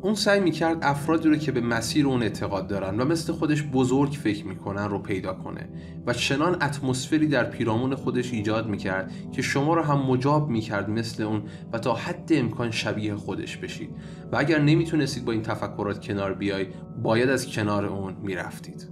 اون 0.03 0.15
سعی 0.15 0.39
می‌کرد 0.39 0.77
افرادی 0.81 1.29
رو 1.29 1.35
که 1.35 1.51
به 1.51 1.61
مسیر 1.61 2.07
اون 2.07 2.23
اعتقاد 2.23 2.67
دارن 2.67 2.99
و 2.99 3.05
مثل 3.05 3.33
خودش 3.33 3.63
بزرگ 3.63 4.11
فکر 4.11 4.45
می‌کنن 4.45 4.89
رو 4.89 4.99
پیدا 4.99 5.33
کنه 5.33 5.69
و 6.05 6.13
چنان 6.13 6.53
اتمسفری 6.53 7.27
در 7.27 7.43
پیرامون 7.43 7.95
خودش 7.95 8.33
ایجاد 8.33 8.69
می‌کرد 8.69 9.11
که 9.31 9.41
شما 9.41 9.73
رو 9.73 9.81
هم 9.81 9.99
مجاب 9.99 10.49
می‌کرد 10.49 10.89
مثل 10.89 11.23
اون 11.23 11.43
و 11.73 11.79
تا 11.79 11.93
حد 11.93 12.29
امکان 12.31 12.71
شبیه 12.71 13.15
خودش 13.15 13.57
بشید. 13.57 13.89
و 14.31 14.35
اگر 14.37 14.61
نمی‌تونستید 14.61 15.25
با 15.25 15.31
این 15.31 15.41
تفکرات 15.41 16.05
کنار 16.05 16.33
بیای 16.33 16.67
باید 17.03 17.29
از 17.29 17.47
کنار 17.47 17.85
اون 17.85 18.13
می‌رفتید. 18.21 18.89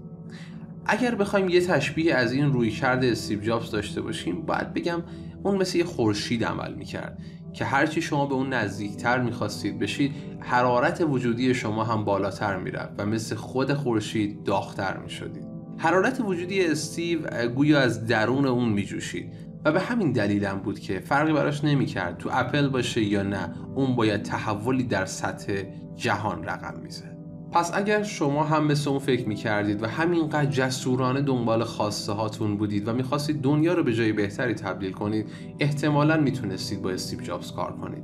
اگر 0.86 1.15
بخوایم 1.15 1.50
یه 1.50 1.62
تشبیه 1.62 2.15
از 2.15 2.32
این 2.32 2.53
روی 2.53 2.72
کرده 2.72 3.08
استیو 3.08 3.41
جابز 3.41 3.72
داشته 3.72 4.01
باشیم 4.01 4.41
باید 4.41 4.74
بگم 4.74 5.03
اون 5.44 5.58
مثل 5.58 5.77
یه 5.77 5.84
خورشید 5.84 6.46
عمل 6.46 6.74
می‌کرد. 6.74 7.18
که 7.53 7.65
هرچی 7.65 8.01
شما 8.01 8.25
به 8.25 8.34
اون 8.34 8.53
نزدیکتر 8.53 9.20
می‌خواستید 9.20 9.79
بشید 9.79 10.12
حرارت 10.39 11.01
وجودی 11.01 11.53
شما 11.53 11.84
هم 11.84 12.05
بالاتر 12.05 12.58
می‌رفت 12.58 12.93
و 12.98 13.05
مثل 13.05 13.36
خود 13.36 13.74
خورشید 13.74 14.43
داغتر 14.43 14.98
می‌شدید. 14.98 15.43
حرارت 15.77 16.22
وجودی 16.22 16.65
استیو 16.65 17.48
گویا 17.48 17.79
از 17.79 18.08
درون 18.08 18.46
اون 18.46 18.70
میجوشید. 18.70 19.34
و 19.65 19.72
به 19.72 19.79
همین 19.79 20.12
دلیلم 20.12 20.60
بود 20.60 20.79
که 20.79 21.00
فرقی 21.00 21.34
براش 21.34 21.63
نمی‌کرد 21.63 22.17
تو 22.17 22.29
اپل 22.34 22.67
باشه 22.67 23.03
یا 23.03 23.24
نه 23.24 23.53
اون 23.75 23.96
باید 23.96 24.24
تحولی 24.24 24.84
در 24.84 25.05
سطح 25.05 25.63
جهان 25.96 26.43
رقم 26.43 26.79
می‌زد. 26.84 27.11
پس 27.51 27.72
اگر 27.74 28.03
شما 28.03 28.43
هم 28.43 28.65
مثل 28.65 28.89
اون 28.89 29.00
فکر 29.00 29.27
می‌کردید 29.27 29.84
و 29.84 29.88
همینقدر 29.88 30.46
جسورانه 30.46 31.22
دنبال 31.22 31.63
خواسته 31.63 32.12
هاتون 32.12 32.58
بودید 32.58 32.88
و 32.88 32.93
می‌خواستید 32.93 33.41
دنیا 33.41 33.74
رو 33.74 33.84
به 33.84 33.93
جای 33.93 34.12
بهتری 34.12 34.53
تبدیل 34.53 34.91
کنید 34.91 35.29
احتمالا 35.60 36.17
می‌تونستید 36.17 36.81
با 36.81 36.89
استیو 36.89 37.22
جابز 37.22 37.51
کار 37.51 37.72
کنید. 37.72 38.03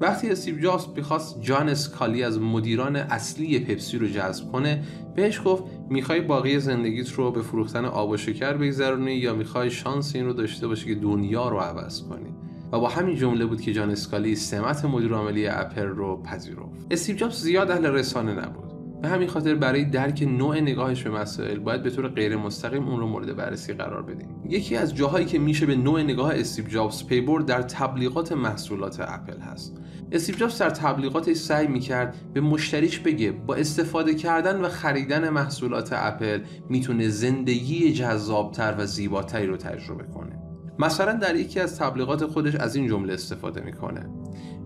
وقتی 0.00 0.30
استیو 0.30 0.60
جابز 0.60 0.86
می‌خواست 0.96 1.40
جان 1.40 1.68
اسکالی 1.68 2.22
از 2.22 2.40
مدیران 2.40 2.96
اصلی 2.96 3.58
پپسی 3.58 3.98
رو 3.98 4.08
جذب 4.08 4.52
کنه 4.52 4.84
بهش 5.14 5.40
گفت 5.44 5.64
می‌خوای 5.90 6.20
باقی 6.20 6.60
زندگیت 6.60 7.12
رو 7.12 7.30
به 7.30 7.42
فروختن 7.42 7.84
آب 7.84 8.10
و 8.10 8.16
شکر 8.16 8.52
بگذرونی 8.52 9.12
یا 9.12 9.34
می‌خوای 9.34 9.70
شانس 9.70 10.16
این 10.16 10.26
رو 10.26 10.32
داشته 10.32 10.68
باشی 10.68 10.94
که 10.94 11.00
دنیا 11.00 11.48
رو 11.48 11.58
عوض 11.58 12.02
کنی؟ 12.02 12.34
و 12.72 12.80
با 12.80 12.88
همین 12.88 13.16
جمله 13.16 13.46
بود 13.46 13.60
که 13.60 13.72
جان 13.72 13.90
اسکالی 13.90 14.34
سمت 14.34 14.84
مدیر 14.84 15.12
عاملی 15.12 15.46
اپل 15.46 15.86
رو 15.86 16.22
پذیرفت. 16.22 16.86
استیو 16.90 17.16
جابز 17.16 17.34
زیاد 17.34 17.70
اهل 17.70 17.86
رسانه 17.86 18.32
نبود. 18.32 18.65
به 19.02 19.08
همین 19.08 19.28
خاطر 19.28 19.54
برای 19.54 19.84
درک 19.84 20.22
نوع 20.22 20.60
نگاهش 20.60 21.02
به 21.02 21.10
مسائل 21.10 21.58
باید 21.58 21.82
به 21.82 21.90
طور 21.90 22.08
غیر 22.08 22.36
مستقیم 22.36 22.88
اون 22.88 23.00
رو 23.00 23.06
مورد 23.06 23.36
بررسی 23.36 23.72
قرار 23.72 24.02
بدیم. 24.02 24.28
یکی 24.48 24.76
از 24.76 24.94
جاهایی 24.94 25.26
که 25.26 25.38
میشه 25.38 25.66
به 25.66 25.76
نوع 25.76 26.02
نگاه 26.02 26.34
استیو 26.34 26.66
جابز 26.68 27.06
پی 27.06 27.20
برد 27.20 27.46
در 27.46 27.62
تبلیغات 27.62 28.32
محصولات 28.32 29.00
اپل 29.00 29.38
هست. 29.38 29.76
استیو 30.12 30.36
جابز 30.36 30.58
در 30.58 30.70
تبلیغاتش 30.70 31.36
سعی 31.36 31.66
می‌کرد 31.66 32.16
به 32.34 32.40
مشتریش 32.40 32.98
بگه 32.98 33.30
با 33.30 33.54
استفاده 33.54 34.14
کردن 34.14 34.60
و 34.60 34.68
خریدن 34.68 35.28
محصولات 35.28 35.88
اپل 35.92 36.40
می‌تونه 36.68 37.08
زندگی 37.08 37.92
جذابتر 37.92 38.74
و 38.78 38.86
زیباتری 38.86 39.46
رو 39.46 39.56
تجربه 39.56 40.04
کنه. 40.04 40.42
مثلا 40.78 41.12
در 41.12 41.36
یکی 41.36 41.60
از 41.60 41.78
تبلیغات 41.78 42.26
خودش 42.26 42.54
از 42.54 42.76
این 42.76 42.88
جمله 42.88 43.12
استفاده 43.12 43.60
می‌کنه. 43.60 44.10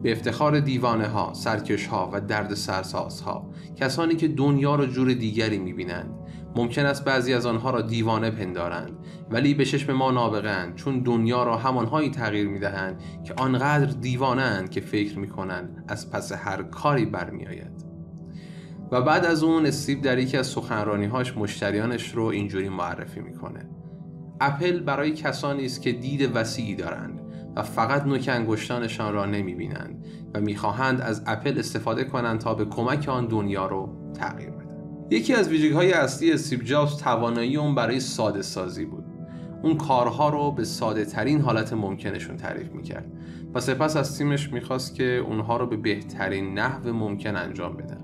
به 0.03 0.13
افتخار 0.13 0.61
دیوانه 0.61 1.07
ها، 1.07 1.35
سرکش 1.35 1.87
ها 1.87 2.11
و 2.13 2.21
درد 2.21 2.55
سرساز 2.55 3.21
ها 3.21 3.51
کسانی 3.77 4.15
که 4.15 4.29
دنیا 4.29 4.75
را 4.75 4.87
جور 4.87 5.13
دیگری 5.13 5.59
می‌بینند. 5.59 6.15
ممکن 6.57 6.87
است 6.87 7.05
بعضی 7.05 7.35
از 7.35 7.47
آنها 7.47 7.71
را 7.71 7.83
دیوانه 7.83 8.31
پندارند 8.31 8.93
ولی 9.31 9.55
به 9.55 9.65
چشم 9.65 9.93
ما 9.93 10.11
نابغند 10.11 10.75
چون 10.75 11.01
دنیا 11.01 11.45
را 11.45 11.57
همانهایی 11.57 12.11
تغییر 12.11 12.49
می‌دهند 12.49 13.03
که 13.25 13.35
آنقدر 13.35 13.87
دیوانه 13.87 14.43
اند 14.43 14.71
که 14.71 14.81
فکر 14.81 15.19
می‌کنند 15.19 15.85
از 15.89 16.11
پس 16.11 16.33
هر 16.33 16.63
کاری 16.63 17.07
برمیآید. 17.07 17.85
و 18.93 19.03
بعد 19.03 19.25
از 19.25 19.43
اون 19.43 19.67
استیو 19.67 20.01
در 20.01 20.19
یکی 20.19 20.37
از 20.37 20.47
سخنرانیهاش 20.47 21.37
مشتریانش 21.37 22.15
رو 22.15 22.25
اینجوری 22.25 22.69
معرفی 22.69 23.21
می‌کنه. 23.21 23.71
اپل 24.41 24.81
برای 24.81 25.13
کسانی 25.13 25.65
است 25.65 25.83
که 25.83 25.93
دید 25.93 26.31
وسیعی 26.35 26.75
دارند. 26.75 27.20
و 27.57 27.63
فقط 27.63 28.07
نوک 28.07 28.29
انگشتانشان 28.33 29.15
را 29.15 29.27
نمی‌بینند 29.27 30.05
و 30.35 30.41
می‌خواهند 30.41 31.01
از 31.01 31.23
اپل 31.27 31.59
استفاده 31.59 32.05
کنند 32.05 32.39
تا 32.41 32.55
به 32.55 32.65
کمک 32.65 33.09
آن 33.09 33.27
دنیا 33.27 33.67
رو 33.67 33.89
تغییر 34.15 34.51
بدن. 34.51 34.77
یکی 35.11 35.35
از 35.35 35.49
ویژگی 35.49 35.73
های 35.73 35.93
اصلی 35.93 36.33
استیو 36.33 36.63
جابز 36.63 36.97
توانایی 36.97 37.57
اون 37.57 37.75
برای 37.75 38.01
ساده 38.01 38.43
سازی 38.43 38.85
بود. 38.85 39.05
اون 39.63 39.77
کارها 39.77 40.29
رو 40.29 40.51
به 40.51 40.65
ساده 40.65 41.05
ترین 41.05 41.41
حالت 41.41 41.73
ممکنشون 41.73 42.37
تعریف 42.37 42.73
می‌کرد 42.73 43.13
و 43.55 43.61
سپس 43.61 43.97
از 43.97 44.19
تیمش 44.19 44.53
می‌خواست 44.53 44.95
که 44.95 45.05
اونها 45.05 45.57
رو 45.57 45.67
به 45.67 45.77
بهترین 45.77 46.59
نحو 46.59 46.93
ممکن 46.93 47.37
انجام 47.37 47.77
بدن 47.77 48.01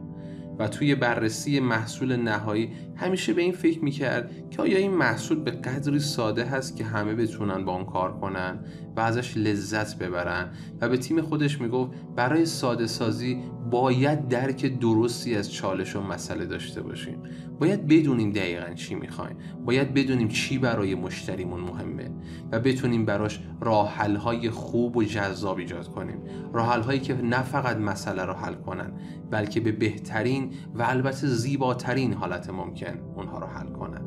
و 0.58 0.68
توی 0.68 0.94
بررسی 0.94 1.60
محصول 1.60 2.16
نهایی 2.16 2.72
همیشه 2.96 3.32
به 3.32 3.42
این 3.42 3.52
فکر 3.52 3.84
می‌کرد 3.84 4.50
که 4.50 4.62
آیا 4.62 4.78
این 4.78 4.90
محصول 4.90 5.40
به 5.40 5.50
قدری 5.50 5.98
ساده 5.98 6.44
هست 6.44 6.76
که 6.76 6.84
همه 6.84 7.14
بتونن 7.14 7.64
با 7.64 7.74
اون 7.74 7.84
کار 7.84 8.20
کنن 8.20 8.58
و 8.96 9.00
ازش 9.00 9.36
لذت 9.36 9.98
ببرن؟ 9.98 10.50
و 10.80 10.88
به 10.88 10.96
تیم 10.96 11.20
خودش 11.20 11.60
می‌گفت 11.60 11.90
برای 12.16 12.46
ساده 12.46 12.86
سازی 12.86 13.42
باید 13.70 14.28
درک 14.28 14.78
درستی 14.80 15.34
از 15.34 15.52
چالش 15.52 15.96
و 15.96 16.00
مسئله 16.00 16.46
داشته 16.46 16.82
باشیم. 16.82 17.22
باید 17.60 17.86
بدونیم 17.86 18.32
دقیقا 18.32 18.74
چی 18.74 18.94
می‌خوایم. 18.94 19.36
باید 19.64 19.94
بدونیم 19.94 20.28
چی 20.28 20.58
برای 20.58 20.94
مشتریمون 20.94 21.60
مهمه 21.60 22.10
و 22.52 22.60
بتونیم 22.60 23.04
براش 23.04 23.40
راه 23.60 23.96
های 24.16 24.50
خوب 24.50 24.96
و 24.96 25.04
جذاب 25.04 25.58
ایجاد 25.58 25.88
کنیم. 25.88 26.22
راه 26.52 26.84
هایی 26.84 27.00
که 27.00 27.14
نه 27.14 27.42
فقط 27.42 27.76
مسئله 27.76 28.24
رو 28.24 28.32
حل 28.32 28.54
کنن 28.54 28.92
بلکه 29.30 29.60
به 29.60 29.72
بهترین 29.72 30.50
و 30.74 30.82
البته 30.82 31.26
زیباترین 31.26 32.12
حالت 32.12 32.50
ممکن 32.50 32.85
اونها 33.16 33.38
رو 33.38 33.46
حل 33.46 33.66
کنن 33.66 34.02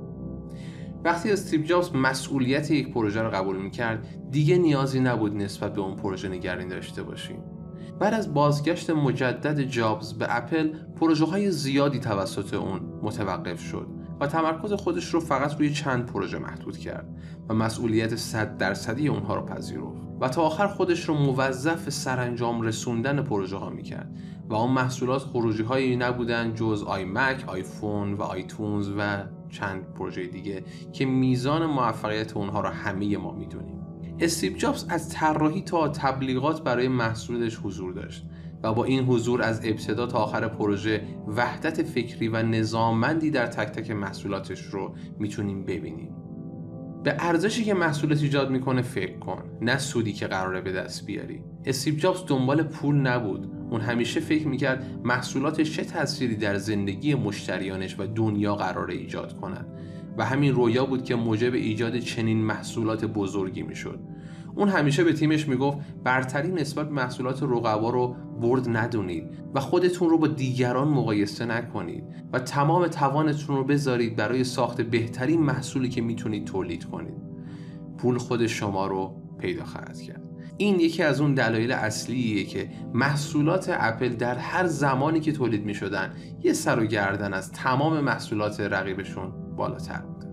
وقتی 1.03 1.31
استیو 1.31 1.63
جابز 1.63 1.95
مسئولیت 1.95 2.71
یک 2.71 2.93
پروژه 2.93 3.21
رو 3.21 3.29
قبول 3.29 3.57
می‌کرد 3.57 4.07
دیگه 4.31 4.57
نیازی 4.57 4.99
نبود 4.99 5.35
نسبت 5.35 5.73
به 5.73 5.81
اون 5.81 5.95
پروژه 5.95 6.29
نگرانی 6.29 6.69
داشته 6.69 7.03
باشیم. 7.03 7.43
بعد 7.99 8.13
از 8.13 8.33
بازگشت 8.33 8.89
مجدد 8.89 9.61
جابز 9.61 10.13
به 10.13 10.25
اپل 10.29 10.73
پروژه 10.99 11.25
های 11.25 11.51
زیادی 11.51 11.99
توسط 11.99 12.53
اون 12.53 12.79
متوقف 13.01 13.61
شد 13.61 13.87
و 14.19 14.27
تمرکز 14.27 14.73
خودش 14.73 15.13
رو 15.13 15.19
فقط 15.19 15.57
روی 15.57 15.69
چند 15.73 16.05
پروژه 16.05 16.37
محدود 16.37 16.77
کرد 16.77 17.07
و 17.49 17.53
مسئولیت 17.53 18.15
صد 18.15 18.57
درصدی 18.57 19.07
اونها 19.07 19.35
رو 19.35 19.45
پذیرفت. 19.45 20.09
و 20.21 20.29
تا 20.29 20.41
آخر 20.41 20.67
خودش 20.67 21.09
رو 21.09 21.13
موظف 21.13 21.89
سرانجام 21.89 22.61
رسوندن 22.61 23.21
پروژه 23.21 23.57
ها 23.57 23.69
می‌کرد. 23.69 24.11
و 24.49 24.55
اون 24.55 24.71
محصولات 24.71 25.21
خروجی 25.21 25.63
هایی 25.63 25.95
نبودن 25.95 26.53
جز 26.53 26.83
آی 26.83 27.05
مک، 27.05 27.43
آیفون 27.47 28.13
و 28.13 28.21
آیتونز 28.21 28.89
و 28.97 29.23
چند 29.49 29.93
پروژه 29.93 30.27
دیگه 30.27 30.63
که 30.93 31.05
میزان 31.05 31.65
موفقیت 31.65 32.37
اونها 32.37 32.61
رو 32.61 32.69
همه 32.69 33.17
ما 33.17 33.31
می‌دونیم. 33.31 33.79
استیو 34.19 34.57
جابز 34.57 34.85
از 34.89 35.09
طراحی 35.09 35.61
تا 35.61 35.87
تبلیغات 35.87 36.63
برای 36.63 36.87
محصولش 36.87 37.59
حضور 37.63 37.93
داشت 37.93 38.25
و 38.63 38.73
با 38.73 38.83
این 38.83 39.05
حضور 39.05 39.41
از 39.41 39.61
ابتدا 39.63 40.07
تا 40.07 40.17
آخر 40.17 40.47
پروژه 40.47 41.01
وحدت 41.27 41.83
فکری 41.83 42.27
و 42.27 42.43
نظاممندی 42.43 43.31
در 43.31 43.47
تک 43.47 43.67
تک 43.67 43.91
محصولاتش 43.91 44.61
رو 44.61 44.95
می‌تونیم 45.19 45.63
ببینیم. 45.65 46.15
به 47.03 47.15
ارزشی 47.19 47.63
که 47.63 47.73
محصولت 47.73 48.21
ایجاد 48.21 48.51
می‌کنه 48.51 48.81
فکر 48.81 49.19
کن 49.19 49.43
نه 49.61 49.77
سودی 49.77 50.13
که 50.13 50.27
قراره 50.27 50.61
به 50.61 50.71
دست 50.71 51.05
بیاری. 51.05 51.43
استیو 51.65 51.95
جابز 51.95 52.25
دنبال 52.27 52.63
پول 52.63 52.95
نبود. 52.95 53.58
اون 53.69 53.81
همیشه 53.81 54.19
فکر 54.19 54.47
می‌کرد 54.47 54.85
محصولاتش 55.03 55.75
چه 55.75 55.83
تأثیری 55.83 56.35
در 56.35 56.57
زندگی 56.57 57.15
مشتریانش 57.15 57.95
و 57.99 58.07
دنیا 58.07 58.55
قراره 58.55 58.93
ایجاد 58.93 59.37
کنند 59.37 59.67
و 60.17 60.25
همین 60.25 60.53
رویا 60.53 60.85
بود 60.85 61.03
که 61.03 61.15
موجب 61.15 61.53
ایجاد 61.53 61.99
چنین 61.99 62.37
محصولات 62.37 63.05
بزرگی 63.05 63.61
می‌شد. 63.61 63.99
اون 64.55 64.69
همیشه 64.69 65.03
به 65.03 65.13
تیمش 65.13 65.47
می‌گفت 65.47 65.77
برتری 66.03 66.51
نسبت 66.51 66.91
محصولات 66.91 67.43
رقبا 67.43 67.89
رو 67.89 68.15
برد 68.41 68.77
ندونید 68.77 69.23
و 69.53 69.59
خودتون 69.59 70.09
رو 70.09 70.17
با 70.17 70.27
دیگران 70.27 70.87
مقایسه 70.87 71.45
نکنید 71.45 72.03
و 72.33 72.39
تمام 72.39 72.87
توانتون 72.87 73.55
رو 73.55 73.63
بذارید 73.63 74.15
برای 74.15 74.43
ساخت 74.43 74.81
بهترین 74.81 75.41
محصولی 75.41 75.89
که 75.89 76.01
می‌تونید 76.01 76.45
تولید 76.45 76.83
کنید. 76.83 77.29
پول 77.97 78.17
خود 78.17 78.47
شما 78.47 78.87
رو 78.87 79.15
پیدا 79.39 79.65
خواهد 79.65 80.01
کرد. 80.01 80.28
این 80.61 80.79
یکی 80.79 81.03
از 81.03 81.21
اون 81.21 81.33
دلایل 81.33 81.71
اصلیه 81.71 82.43
که 82.43 82.69
محصولات 82.93 83.75
اپل 83.79 84.09
در 84.09 84.35
هر 84.35 84.67
زمانی 84.67 85.19
که 85.19 85.31
تولید 85.31 85.65
می 85.65 85.73
شدن 85.73 86.13
یه 86.43 86.53
سر 86.53 86.79
و 86.79 86.85
گردن 86.85 87.33
از 87.33 87.51
تمام 87.51 87.99
محصولات 87.99 88.59
رقیبشون 88.59 89.55
بالاتر 89.55 90.01
بود. 90.01 90.25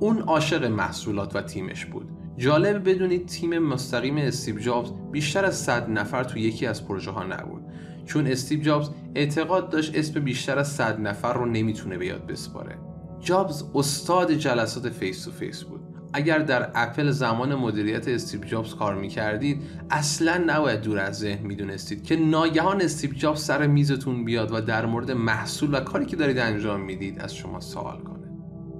اون 0.00 0.18
عاشق 0.20 0.64
محصولات 0.64 1.36
و 1.36 1.42
تیمش 1.42 1.86
بود. 1.86 2.08
جالب 2.36 2.88
بدونید 2.88 3.26
تیم 3.26 3.58
مستقیم 3.58 4.16
استیو 4.16 4.58
جابز 4.58 4.90
بیشتر 5.12 5.44
از 5.44 5.56
100 5.56 5.90
نفر 5.90 6.24
تو 6.24 6.38
یکی 6.38 6.66
از 6.66 6.88
پروژه 6.88 7.10
ها 7.10 7.24
نبود. 7.24 7.62
چون 8.06 8.26
استیو 8.26 8.60
جابز 8.60 8.90
اعتقاد 9.14 9.70
داشت 9.70 9.98
اسم 9.98 10.20
بیشتر 10.20 10.58
از 10.58 10.68
100 10.68 11.00
نفر 11.00 11.32
رو 11.32 11.46
نمی‌تونه 11.46 11.98
به 11.98 12.06
یاد 12.06 12.26
بسپاره. 12.26 12.78
جابز 13.20 13.64
استاد 13.74 14.32
جلسات 14.32 14.88
face 14.88 15.24
to 15.24 15.30
face 15.30 15.62
بود. 15.62 15.93
اگر 16.16 16.38
در 16.38 16.70
اپل 16.74 17.10
زمان 17.10 17.54
مدیریت 17.54 18.08
استیو 18.08 18.40
جابز 18.40 18.74
کار 18.74 18.94
می‌کردید 18.94 19.62
اصلا 19.90 20.44
نباید 20.46 20.80
دور 20.80 20.98
از 20.98 21.18
ذهن 21.18 21.46
می‌دونستید 21.46 22.04
که 22.04 22.16
ناگهان 22.16 22.82
استیو 22.82 23.12
جابز 23.12 23.40
سر 23.40 23.66
میزتون 23.66 24.24
بیاد 24.24 24.52
و 24.52 24.60
در 24.60 24.86
مورد 24.86 25.10
محصول 25.10 25.74
و 25.74 25.80
کاری 25.80 26.06
که 26.06 26.16
دارید 26.16 26.38
انجام 26.38 26.80
می‌دید 26.80 27.20
از 27.20 27.34
شما 27.34 27.60
سوال 27.60 27.98
کنه. 27.98 28.30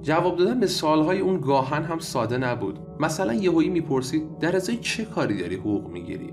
جواب 0.02 0.36
دادن 0.38 0.60
به 0.60 0.66
سوالهای 0.66 1.20
اون 1.20 1.40
گاهاً 1.40 1.82
هم 1.82 1.98
ساده 1.98 2.38
نبود. 2.38 2.78
مثلا 3.00 3.34
یهویی 3.34 3.68
می‌پرسید 3.68 4.38
در 4.38 4.56
ازای 4.56 4.76
چه 4.76 5.04
کاری 5.04 5.40
داری 5.40 5.56
حقوق 5.56 5.90
می‌گیری؟ 5.90 6.32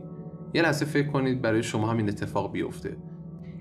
یه 0.53 0.62
لحظه 0.62 0.86
فکر 0.86 1.08
کنید 1.08 1.41
برای 1.41 1.63
شما 1.63 1.88
همین 1.88 2.10
اتفاق 2.10 2.51
بیفته. 2.51 2.98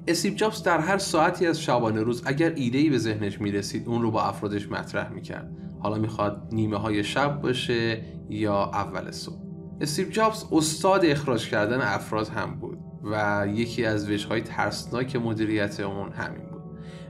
استیو 0.09 0.35
جابز 0.35 0.63
در 0.63 0.79
هر 0.79 0.99
ساعتی 0.99 1.47
از 1.47 1.61
شبانه 1.61 2.03
روز 2.03 2.23
اگر 2.27 2.53
ایده‌ای 2.57 2.91
به 2.91 2.99
ذهنش 2.99 3.41
می‌رسید 3.41 3.89
اون 3.89 4.03
رو 4.03 4.11
با 4.11 4.23
افرادش 4.23 4.69
مطرح 4.71 5.13
می‌کرد. 5.13 5.57
حالا 5.81 5.99
می‌خواد 5.99 6.49
نیمه 6.53 6.77
های 6.77 7.05
شب 7.05 7.41
باشه 7.41 8.03
یا 8.29 8.65
اول 8.65 9.11
صبح. 9.11 9.41
استیو 9.81 10.09
جابز 10.09 10.45
استاد 10.53 11.05
اخراج 11.05 11.49
کردن 11.49 11.81
افراد 11.81 12.29
هم 12.29 12.55
بود 12.55 12.79
و 13.05 13.47
یکی 13.55 13.85
از 13.85 14.11
وجهای 14.11 14.41
ترسناک 14.41 15.17
مدیریت 15.17 15.81
اون 15.81 16.13
همین 16.13 16.43
بود. 16.43 16.61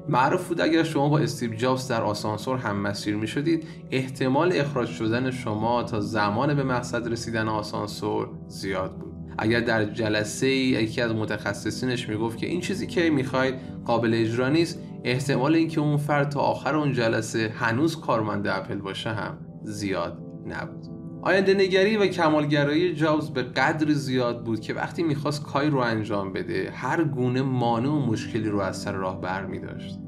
معروف 0.08 0.48
بود 0.48 0.60
اگر 0.60 0.82
شما 0.82 1.08
با 1.08 1.18
استیو 1.18 1.54
جابز 1.54 1.88
در 1.88 2.02
آسانسور 2.02 2.56
هم 2.56 2.76
مسیر 2.76 3.16
می 3.16 3.26
شدید 3.26 3.66
احتمال 3.90 4.52
اخراج 4.52 4.88
شدن 4.88 5.30
شما 5.30 5.82
تا 5.82 6.00
زمان 6.00 6.54
به 6.54 6.62
مقصد 6.62 7.08
رسیدن 7.08 7.48
آسانسور 7.48 8.28
زیاد 8.48 8.96
بود. 8.98 9.09
اگر 9.38 9.60
در 9.60 9.84
جلسه 9.84 10.48
یکی 10.48 11.00
از 11.00 11.12
متخصصینش 11.12 12.08
می‌گفت 12.08 12.38
که 12.38 12.46
این 12.46 12.60
چیزی 12.60 12.86
که 12.86 13.10
می‌خواید 13.10 13.54
قابل 13.84 14.14
اجرا 14.14 14.48
نیست 14.48 14.78
احتمال 15.04 15.54
اینکه 15.54 15.80
اون 15.80 15.96
فرد 15.96 16.28
تا 16.28 16.40
آخر 16.40 16.76
اون 16.76 16.92
جلسه 16.92 17.52
هنوز 17.54 18.00
کارمند 18.00 18.46
اپل 18.46 18.78
باشه 18.78 19.10
هم 19.10 19.38
زیاد 19.64 20.18
نبود 20.46 20.86
آینده 21.22 21.54
نگری 21.54 21.96
و 21.96 22.06
کمالگرایی 22.06 22.94
جابز 22.94 23.30
به 23.30 23.42
قدر 23.42 23.92
زیاد 23.92 24.44
بود 24.44 24.60
که 24.60 24.74
وقتی 24.74 25.02
می‌خواست 25.02 25.42
کاری 25.42 25.70
رو 25.70 25.78
انجام 25.78 26.32
بده 26.32 26.70
هر 26.74 27.04
گونه 27.04 27.42
مانع 27.42 27.88
و 27.88 28.06
مشکلی 28.06 28.48
رو 28.48 28.60
از 28.60 28.76
سر 28.76 28.92
راه 28.92 29.20
بر 29.20 29.46
می 29.46 29.58
داشت. 29.58 29.98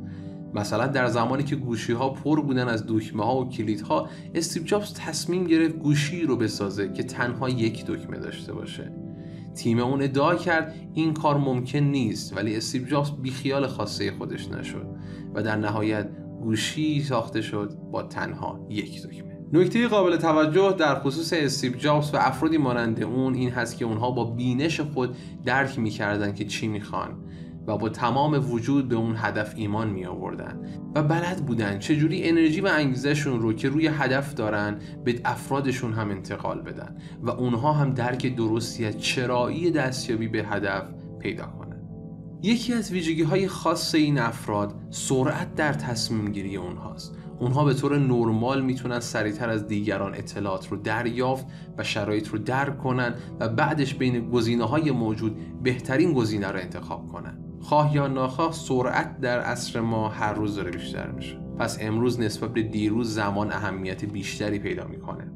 مثلا 0.55 0.87
در 0.87 1.07
زمانی 1.07 1.43
که 1.43 1.57
گوشی 1.57 1.93
ها 1.93 2.09
پر 2.11 2.41
بودن 2.41 2.69
از 2.69 2.85
دکمه 2.89 3.25
ها 3.25 3.37
و 3.37 3.49
کلیدها 3.49 4.09
استیو 4.35 4.63
جابز 4.63 4.95
تصمیم 4.95 5.45
گرفت 5.45 5.77
گوشی 5.77 6.23
رو 6.23 6.37
بسازه 6.37 6.93
که 6.93 7.03
تنها 7.03 7.49
یک 7.49 7.87
دکمه 7.87 8.19
داشته 8.19 8.53
باشه 8.53 8.93
تیم 9.55 9.79
اون 9.79 10.03
ادعا 10.03 10.35
کرد 10.35 10.75
این 10.95 11.15
کار 11.15 11.39
ممکن 11.39 11.79
نیست. 11.79 12.37
ولی 12.37 12.57
استیو 12.57 12.85
جابز 12.85 13.11
بیخیال 13.11 13.67
خاصه 13.67 14.13
خودش 14.19 14.49
نشد 14.49 14.87
و 15.35 15.43
در 15.43 15.57
نهایت 15.57 16.09
گوشی 16.43 17.03
ساخته 17.03 17.43
شد 17.43 17.79
با 17.93 18.03
تنها 18.03 18.67
یک 18.71 19.03
دکمه. 19.03 19.39
نکته 19.53 19.89
قابل 19.89 20.17
توجه 20.17 20.77
در 20.79 21.01
خصوص 21.01 21.33
استیو 21.33 21.73
جابز 21.73 22.15
و 22.15 22.17
افرادی 22.17 22.59
مانند 22.59 23.03
اون 23.03 23.35
این 23.35 23.51
هست 23.51 23.79
که 23.79 23.85
اونها 23.85 24.11
با 24.11 24.25
بینش 24.25 24.81
خود 24.81 25.17
درک 25.45 25.79
می‌کردن 25.79 26.35
که 26.35 26.45
چی 26.45 26.69
می‌خوان. 26.69 27.22
و 27.67 27.79
با 27.79 27.89
تمام 27.89 28.53
وجود 28.53 28.89
به 28.89 28.97
اون 28.97 29.15
هدف 29.19 29.55
ایمان 29.57 29.91
می 29.91 30.05
آوردن. 30.05 30.61
و 30.95 31.03
بلد 31.03 31.47
بودن 31.47 31.79
چجوری 31.79 32.29
انرژی 32.29 32.61
و 32.61 32.67
انگیزشون 32.67 33.41
رو 33.41 33.53
که 33.53 33.69
روی 33.69 33.87
هدف 33.87 34.35
دارن 34.35 34.79
به 35.05 35.21
افرادشون 35.25 35.93
هم 35.93 36.11
انتقال 36.11 36.61
بدن 36.61 36.97
و 37.23 37.31
اونها 37.31 37.73
هم 37.73 37.91
درک 37.91 38.37
درستی 38.37 38.85
از 38.85 38.99
چرایی 38.99 39.71
دستیابی 39.71 40.29
به 40.29 40.45
هدف 40.45 40.85
پیدا 41.21 41.47
کنن. 41.47 41.63
یکی 42.43 42.73
از 42.73 42.93
ویژگی 42.93 43.23
های 43.23 43.49
خاص 43.49 43.95
این 43.95 44.19
افراد 44.19 44.75
سرعت 44.91 45.55
در 45.55 45.73
تصمیم 45.73 46.33
گیری 46.33 46.57
اونهاست. 46.57 47.17
اونها 47.39 47.65
به 47.65 47.75
طور 47.75 47.99
نرمال 47.99 48.63
می‌تونن 48.63 49.01
سریعتر 49.01 49.51
از 49.51 49.67
دیگران 49.67 50.15
اطلاعات 50.15 50.69
رو 50.69 50.77
دریافت 50.77 51.47
و 51.79 51.85
شرایط 51.85 52.29
رو 52.29 52.39
درک 52.39 52.79
کنن 52.79 53.15
و 53.41 53.49
بعدش 53.49 53.95
بین 53.95 54.31
گزینه 54.31 54.65
های 54.65 54.91
موجود 54.91 55.63
بهترین 55.63 56.13
گزینه 56.13 56.49
رو 56.49 56.59
انتخاب 56.59 57.07
کنن. 57.07 57.42
خواه 57.63 57.95
یا 57.95 58.07
ناخواه 58.07 58.53
سرعت 58.53 59.21
در 59.21 59.41
عصر 59.41 59.81
ما 59.81 60.09
هر 60.09 60.33
روز 60.33 60.57
داره 60.57 60.71
بیشتر 60.71 61.11
میشه. 61.11 61.41
پس 61.59 61.79
امروز 61.81 62.21
نسبت 62.21 62.53
به 62.53 62.63
دیروز 62.63 63.15
زمان 63.15 63.53
اهمیت 63.53 64.05
بیشتری 64.05 64.59
پیدا 64.59 64.87
می‌کنه. 64.87 65.33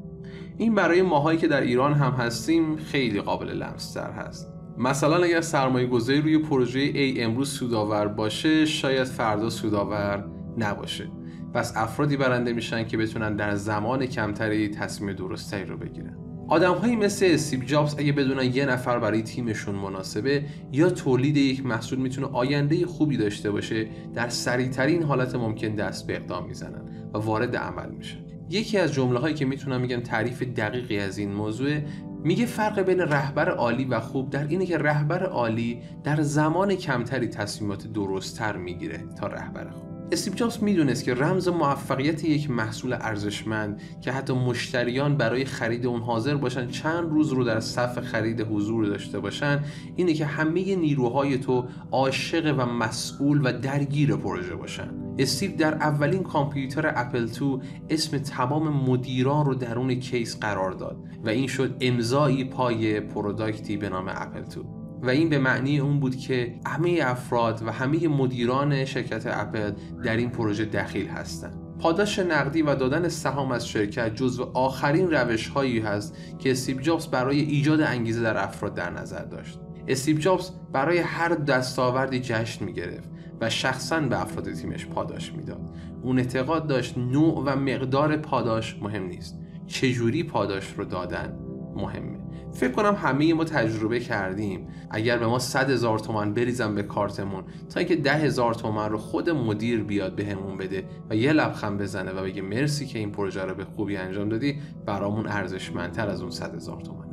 این 0.57 0.75
برای 0.75 1.01
ماهایی 1.01 1.37
که 1.39 1.47
در 1.47 1.61
ایران 1.61 1.93
هم 1.93 2.11
هستیم 2.11 2.75
خیلی 2.75 3.21
قابل 3.21 3.49
لمستر 3.49 4.11
هست. 4.11 4.53
مثلا 4.77 5.23
اگر 5.23 5.41
سرمایه 5.41 5.87
گذاری 5.87 6.21
روی 6.21 6.37
پروژه 6.37 6.79
ای 6.79 7.23
امروز 7.23 7.49
سودآور 7.49 8.07
باشه 8.07 8.65
شاید 8.65 9.03
فردا 9.03 9.49
سودآور 9.49 10.25
نباشه. 10.57 11.11
پس 11.53 11.73
افرادی 11.75 12.17
برنده 12.17 12.53
میشن 12.53 12.87
که 12.87 12.97
بتونن 12.97 13.35
در 13.35 13.55
زمان 13.55 14.05
کمتری 14.05 14.69
تصمیم 14.69 15.15
درستری 15.15 15.65
رو 15.65 15.77
بگیرن. 15.77 16.26
آدمهایی 16.47 16.95
مثل 16.95 17.27
استیو 17.29 17.63
جابز 17.63 17.95
اگه 17.97 18.11
بدونن 18.11 18.55
یه 18.55 18.65
نفر 18.65 18.99
برای 18.99 19.21
تیمشون 19.21 19.75
مناسبه 19.75 20.43
یا 20.71 20.89
تولید 20.89 21.37
یک 21.37 21.65
محصول 21.65 21.99
می‌تونه 21.99 22.27
آینده 22.27 22.85
خوبی 22.85 23.17
داشته 23.17 23.51
باشه 23.51 23.87
در 24.13 24.29
سریعترین 24.29 25.03
حالت 25.03 25.35
ممکن 25.35 25.75
دست 25.75 26.07
به 26.07 26.15
اقدام 26.15 26.47
می‌زنن 26.47 26.81
و 27.13 27.17
وارد 27.17 27.55
عمل 27.55 27.89
میشن. 27.89 28.17
یکی 28.49 28.77
از 28.77 28.93
جمله 28.93 29.19
هایی 29.19 29.35
که 29.35 29.45
می‌تونم 29.45 29.81
میگم 29.81 29.99
تعریف 29.99 30.43
دقیقی 30.43 30.99
از 30.99 31.17
این 31.17 31.33
موضوع 31.33 31.77
میگه 32.23 32.45
فرق 32.45 32.79
بین 32.79 32.99
رهبر 32.99 33.49
عالی 33.49 33.85
و 33.85 33.99
خوب 33.99 34.29
در 34.29 34.47
اینه 34.47 34.65
که 34.65 34.77
رهبر 34.77 35.23
عالی 35.23 35.81
در 36.03 36.21
زمان 36.21 36.75
کمتری 36.75 37.27
تصمیمات 37.27 37.87
درستتر 37.87 38.57
می‌گیره 38.57 39.03
تا 39.19 39.27
رهبر 39.27 39.69
خوب. 39.69 39.86
استیو 40.11 40.33
جابز 40.33 40.63
می‌دونست 40.63 41.03
که 41.03 41.13
رمز 41.13 41.47
موفقیت 41.47 42.23
یک 42.23 42.49
محصول 42.51 42.93
ارزشمند 42.93 43.81
که 44.01 44.11
حتی 44.11 44.33
مشتریان 44.33 45.17
برای 45.17 45.45
خرید 45.45 45.85
اون 45.85 46.01
حاضر 46.01 46.35
باشن 46.35 46.67
چند 46.67 47.09
روز 47.09 47.31
رو 47.31 47.43
در 47.43 47.59
صف 47.59 47.99
خرید 47.99 48.41
حضور 48.41 48.85
داشته 48.85 49.19
باشن 49.19 49.63
اینه 49.95 50.13
که 50.13 50.25
همه 50.25 50.75
نیروهای 50.75 51.37
تو 51.37 51.65
عاشق 51.91 52.55
و 52.57 52.65
مسئول 52.65 53.41
و 53.43 53.59
درگیر 53.59 54.15
پروژه 54.15 54.55
باشن. 54.55 54.89
استیو 55.19 55.55
در 55.55 55.73
اولین 55.73 56.23
کامپیوتر 56.23 56.93
اپل 56.95 57.25
2 57.25 57.61
اسم 57.89 58.17
تمام 58.17 58.89
مدیران 58.89 59.45
رو 59.45 59.55
درون 59.55 59.95
کیس 59.95 60.39
قرار 60.39 60.71
داد 60.71 60.97
و 61.23 61.29
این 61.29 61.47
شد 61.47 61.75
امضایی 61.81 62.43
پای 62.43 62.99
product 62.99 63.67
ی 63.67 63.77
به 63.77 63.89
نام 63.89 64.05
اپل 64.07 64.41
2 64.41 64.86
و 65.07 65.09
این 65.09 65.29
به 65.29 65.39
معنی 65.39 65.79
اون 65.79 65.99
بود 65.99 66.15
که 66.15 66.59
همه 66.65 66.99
افراد 67.03 67.61
و 67.65 67.71
همه 67.71 68.07
مدیران 68.07 68.85
شرکت 68.85 69.27
اپل 69.27 69.71
در 70.03 70.17
این 70.17 70.29
پروژه 70.29 70.65
دخیل 70.65 71.07
هستند. 71.07 71.57
پاداش 71.79 72.19
نقدی 72.19 72.61
و 72.61 72.75
دادن 72.75 73.07
سهام 73.07 73.51
از 73.51 73.67
شرکت 73.67 74.15
جزو 74.15 74.51
آخرین 74.53 75.11
روش 75.11 75.47
هایی 75.47 75.79
هست 75.79 76.17
که 76.39 76.51
استیو 76.51 76.81
جابز 76.81 77.07
برای 77.07 77.39
ایجاد 77.39 77.81
انگیزه 77.81 78.21
در 78.21 78.43
افراد 78.43 78.73
در 78.73 78.89
نظر 78.89 79.25
داشت. 79.25 79.59
استیو 79.87 80.17
جابز 80.17 80.49
برای 80.73 80.97
هر 80.97 81.29
دستاوردی 81.29 82.19
جشن 82.19 82.65
می 82.65 82.73
گرفت 82.73 83.09
و 83.41 83.49
شخصا 83.49 83.99
به 83.99 84.21
افراد 84.21 84.53
تیمش 84.53 84.85
پاداش 84.85 85.33
می‌داد. 85.33 85.75
اون 86.01 86.19
اعتقاد 86.19 86.67
داشت 86.67 86.97
نوع 86.97 87.43
و 87.45 87.55
مقدار 87.55 88.17
پاداش 88.17 88.77
مهم 88.81 89.03
نیست. 89.03 89.39
چجوری 89.67 90.23
پاداش 90.23 90.73
رو 90.77 90.85
دادن 90.85 91.39
مهمه 91.75 92.16
فکر 92.57 92.71
کنم 92.71 92.95
همه 92.95 93.33
ما 93.33 93.43
تجربه 93.43 93.99
کردیم. 93.99 94.67
اگر 94.89 95.17
به 95.17 95.27
ما 95.27 95.39
100 95.39 95.69
هزار 95.69 95.99
تومن 95.99 96.33
بریزن 96.33 96.75
به 96.75 96.83
کارتمون 96.83 97.43
تا 97.69 97.79
اینکه 97.79 97.95
ده 97.95 98.13
هزار 98.13 98.53
تومن 98.53 98.89
رو 98.89 98.97
خود 98.97 99.29
مدیر 99.29 99.83
بیاد 99.83 100.15
بهمون 100.15 100.57
بده 100.57 100.83
و 101.09 101.15
یه 101.15 101.33
لبخند 101.33 101.81
بزنه 101.81 102.11
و 102.11 102.23
بگه 102.23 102.41
مرسی 102.41 102.85
که 102.85 102.99
این 102.99 103.11
پروژه 103.11 103.41
رو 103.41 103.55
به 103.55 103.65
خوبی 103.65 103.97
انجام 103.97 104.29
دادی 104.29 104.59
برامون 104.85 105.27
ارزشمندتر 105.27 106.09
از 106.09 106.21
اون 106.21 106.31
100 106.31 106.55
هزار 106.55 106.81
تومن. 106.81 107.06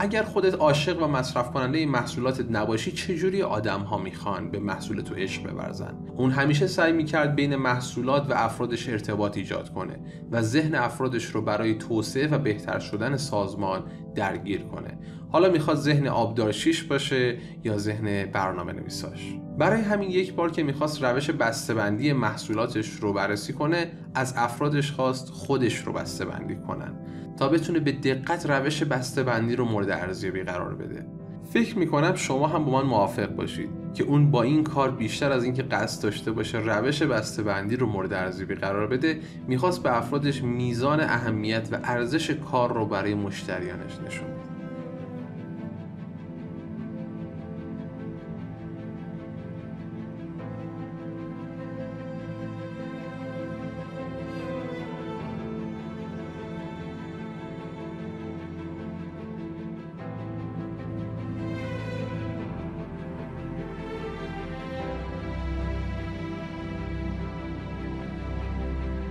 اگر 0.00 0.22
خودت 0.22 0.54
عاشق 0.54 1.02
و 1.02 1.06
مصرف 1.06 1.50
کننده 1.50 1.86
محصولاتت 1.86 2.50
نباشی 2.50 2.92
چجوری 2.92 3.42
آدم 3.42 3.80
ها 3.80 3.98
می‌خوان 3.98 4.50
به 4.50 4.58
محصول 4.58 5.00
تو 5.00 5.14
عشق 5.14 5.50
بورزن 5.50 5.94
اون 6.16 6.30
همیشه 6.30 6.66
سعی 6.66 6.92
می‌کرد 6.92 7.34
بین 7.34 7.56
محصولات 7.56 8.30
و 8.30 8.34
افرادش 8.36 8.88
ارتباط 8.88 9.36
ایجاد 9.36 9.72
کنه 9.72 10.00
و 10.30 10.42
ذهن 10.42 10.74
افرادش 10.74 11.24
رو 11.24 11.42
برای 11.42 11.74
توسعه 11.74 12.28
و 12.28 12.38
بهتر 12.38 12.78
شدن 12.78 13.16
سازمان 13.16 13.84
درگیر 14.14 14.62
کنه. 14.62 14.98
حالا 15.32 15.50
می‌خواد 15.50 15.76
ذهن 15.76 16.08
آبدارشیش 16.08 16.82
باشه 16.82 17.38
یا 17.64 17.78
ذهن 17.78 18.26
برنامه 18.32 18.72
نویساش 18.72 19.34
برای 19.58 19.80
همین 19.80 20.10
یک 20.10 20.34
بار 20.34 20.50
که 20.50 20.62
می‌خواست 20.62 21.04
روش 21.04 21.30
بسته‌بندی 21.30 22.12
محصولاتش 22.12 22.90
رو 22.90 23.12
بررسی 23.12 23.52
کنه 23.52 23.90
از 24.14 24.34
افرادش 24.36 24.92
خواست 24.92 25.30
خودش 25.30 25.78
رو 25.78 25.92
بسته‌بندی 25.92 26.56
کنن. 26.56 26.94
تا 27.38 27.48
بتونه 27.48 27.80
به 27.80 27.92
دقت 27.92 28.50
روش 28.50 28.82
بسته‌بندی 28.82 29.56
رو 29.56 29.64
مورد 29.64 29.90
ارزیابی 29.90 30.42
قرار 30.42 30.74
بده. 30.74 31.06
فکر 31.52 31.78
می‌کنم 31.78 32.14
شما 32.14 32.46
هم 32.46 32.64
با 32.64 32.72
من 32.72 32.88
موافق 32.88 33.34
باشید 33.34 33.68
که 33.94 34.04
اون 34.04 34.30
با 34.30 34.42
این 34.42 34.64
کار 34.64 34.90
بیشتر 34.90 35.32
از 35.32 35.44
اینکه 35.44 35.62
قصد 35.62 36.02
داشته 36.02 36.32
باشه 36.32 36.58
روش 36.58 37.02
بسته‌بندی 37.02 37.76
رو 37.76 37.86
مورد 37.86 38.12
ارزیابی 38.12 38.54
قرار 38.54 38.86
بده 38.86 39.20
می‌خواست 39.48 39.82
به 39.82 39.96
افرادش 39.96 40.42
میزان 40.42 41.00
اهمیت 41.00 41.68
و 41.72 41.78
ارزش 41.84 42.30
کار 42.30 42.72
رو 42.72 42.86
برای 42.86 43.14
مشتریانش 43.14 43.92
نشون 44.06 44.26
بده. 44.28 44.57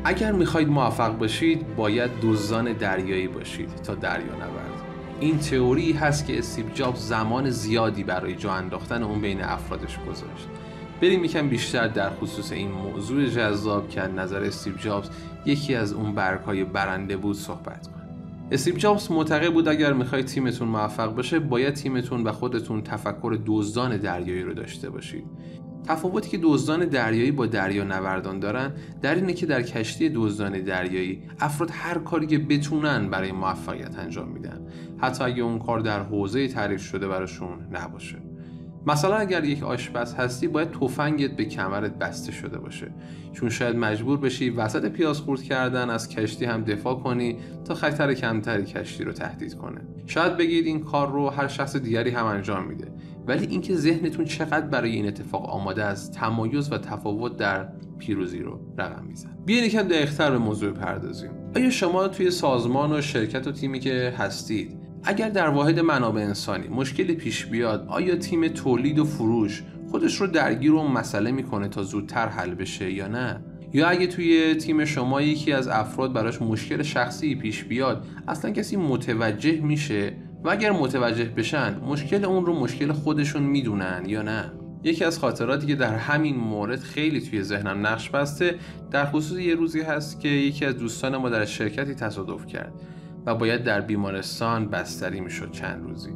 اگر 0.08 0.32
می‌خواید 0.32 0.70
موفق 0.70 1.17
باشید 1.17 1.76
باید 1.76 2.12
دزدان 2.22 2.74
دریایی 2.74 3.28
باشید 3.28 3.70
تا 3.76 3.96
دریا 3.96 4.34
نورد 4.34 4.82
این 5.20 5.39
تئوری 5.39 5.91
هست 5.91 6.28
که 6.28 6.39
استیو 6.39 6.65
جابز 6.74 7.00
زمان 7.00 7.50
زیادی 7.50 8.04
برای 8.04 8.36
جا 8.36 8.52
انداختن 8.52 9.04
اون 9.04 9.22
بین 9.22 9.41
افرادش 9.41 10.00
گذاشت. 10.10 10.48
بریم 11.02 11.24
یکم 11.24 11.50
بیشتر 11.50 11.88
در 11.88 12.10
خصوص 12.10 12.52
این 12.52 12.72
موضوع 12.72 13.26
جذاب 13.26 13.89
که 13.89 14.02
نظر 14.02 14.43
استیو 14.43 14.78
جابز 14.78 15.10
یکی 15.46 15.76
از 15.76 15.93
اون 15.93 16.15
برگهای 16.15 16.63
برنده 16.63 17.17
بود 17.17 17.36
صحبت 17.36 17.88
کنیم 17.88 18.08
استیو 18.52 18.76
جابز 18.76 19.12
معتقد 19.12 19.54
بود 19.54 19.67
اگر 19.67 19.93
می‌خواید 19.93 20.26
تیمتون 20.26 20.67
موفق 20.67 21.15
باشه 21.15 21.39
باید 21.39 21.74
تیمتون 21.74 22.24
و 22.24 22.32
خودتون 22.32 22.82
تفکر 22.82 23.38
دزدان 23.46 23.98
دریایی 23.98 24.43
رو 24.43 24.54
داشته 24.54 24.89
باشید. 24.89 25.24
تفاوتی 25.84 26.30
که 26.30 26.40
دزدان 26.44 26.86
دریایی 26.86 27.32
با 27.32 27.46
دریا 27.46 27.84
نوردان 27.84 28.40
دارن 28.40 28.74
در 29.02 29.16
اینه 29.16 29.34
که 29.34 29.46
در 29.46 29.62
کشتی 29.62 30.10
دزدان 30.10 30.62
دریایی 30.62 31.24
افراد 31.40 31.70
هر 31.74 31.98
کاری 31.98 32.28
که 32.28 32.38
بتونن 32.38 33.10
برای 33.10 33.32
موفقیت 33.32 34.00
انجام 34.00 34.30
میدن. 34.30 34.68
حتی 34.98 35.24
اگه 35.24 35.44
اون 35.44 35.60
کار 35.60 35.80
در 35.80 36.04
حوزه 36.04 36.48
تعریف 36.48 36.82
شده 36.82 37.08
براشون 37.08 37.68
نباشه. 37.72 38.18
مثلا 38.88 39.16
اگر 39.16 39.44
یک 39.44 39.63
آشپز 39.63 40.13
هستی 40.13 40.48
باید 40.48 40.72
تفنگت 40.72 41.32
به 41.32 41.46
کمرت 41.46 42.00
بسته 42.00 42.32
شده 42.32 42.58
باشه. 42.58 42.92
چون 43.34 43.50
شاید 43.50 43.76
مجبور 43.76 44.18
بشی 44.18 44.50
وسط 44.50 44.86
پیاز 44.86 45.20
خورد 45.20 45.44
کردن 45.44 45.90
از 45.90 46.10
کشتی 46.10 46.46
هم 46.46 46.63
دفاع 46.63 47.00
کنی 47.00 47.38
تا 47.66 47.74
خطر 47.74 48.13
کمتری 48.13 48.66
کشتی 48.66 49.04
رو 49.04 49.12
تهدید 49.12 49.56
کنه. 49.56 49.82
شاید 50.06 50.38
بگید 50.38 50.66
این 50.66 50.84
کار 50.84 51.12
رو 51.12 51.30
هر 51.30 51.48
شخص 51.48 51.76
دیگری 51.76 52.10
هم 52.10 52.26
انجام 52.26 52.68
میده. 52.68 52.92
ولی 53.28 53.46
اینکه 53.46 53.76
ذهنتون 53.76 54.26
چقدر 54.26 54.68
برای 54.68 54.92
این 54.92 55.08
اتفاق 55.08 55.50
آماده 55.50 55.84
است 55.84 56.12
تمایز 56.12 56.72
و 56.72 56.78
تفاوت 56.78 57.38
در 57.38 57.68
پیروزی 58.00 58.40
رو 58.40 58.60
رقم 58.78 59.06
میزن 59.06 59.38
بیاین 59.46 59.63
یکم 59.63 59.84
دقیقتر 59.84 60.32
به 60.32 60.38
موضوع 60.38 60.72
پردازیم. 60.72 61.32
آیا 61.56 61.70
شما 61.70 62.08
توی 62.08 62.32
سازمان 62.32 62.94
و 62.94 63.02
شرکت 63.02 63.48
و 63.48 63.52
تیمی 63.52 63.80
که 63.80 64.13
هستید 64.18 64.78
اگر 65.04 65.30
در 65.30 65.48
واحد 65.50 65.80
منابع 65.80 66.22
انسانی 66.22 66.68
مشکلی 66.68 67.16
پیش 67.16 67.46
بیاد 67.46 67.86
آیا 67.88 68.16
تیم 68.16 68.48
تولید 68.48 69.00
و 69.00 69.06
فروش 69.06 69.63
خودش 69.92 70.22
رو 70.22 70.28
درگیر 70.28 70.72
اون 70.72 70.92
مسئله 70.92 71.32
می‌کنه 71.32 71.68
تا 71.68 71.84
زودتر 71.84 72.28
حل 72.28 72.54
بشه 72.54 72.92
یا 72.92 73.08
نه؟ 73.08 73.42
یا 73.74 73.88
اگه 73.88 74.08
توی 74.08 74.56
تیم 74.56 74.86
شما 74.86 75.22
یکی 75.22 75.52
از 75.52 75.68
افراد 75.68 76.13
براش 76.13 76.42
مشکل 76.42 76.84
شخصی 76.84 77.36
پیش 77.36 77.63
بیاد 77.63 78.06
اصلا 78.28 78.52
کسی 78.52 78.76
متوجه 78.76 79.62
میشه 79.62 80.13
و 80.43 80.50
اگر 80.50 80.71
متوجه 80.71 81.26
بشن 81.26 81.80
مشکل 81.80 82.26
اون 82.26 82.45
رو 82.45 82.60
مشکل 82.60 82.91
خودشون 82.91 83.43
می‌دونن 83.43 84.04
یا 84.08 84.21
نه. 84.21 84.52
یکی 84.84 85.06
از 85.06 85.19
خاطراتی 85.19 85.67
که 85.67 85.76
در 85.76 85.95
همین 85.95 86.36
مورد 86.36 86.80
خیلی 86.80 87.21
توی 87.21 87.43
ذهنم 87.43 87.88
نقش 87.88 88.10
بسته 88.10 88.56
در 88.91 89.06
خصوص 89.06 89.39
یه 89.39 89.56
روزی 89.56 89.82
هست 89.82 90.19
که 90.19 90.28
یکی 90.28 90.65
از 90.65 90.78
دوستان 90.78 91.17
ما 91.17 91.30
در 91.30 91.45
شرکتی 91.45 91.95
تصادف 91.95 92.45
کرد 92.45 92.73
و 93.26 93.36
باید 93.36 93.63
در 93.63 93.82
بیمارستان 93.82 94.67
بستری 94.69 95.19
می‌شد 95.19 95.52
چند 95.52 95.84
روزی. 95.84 96.12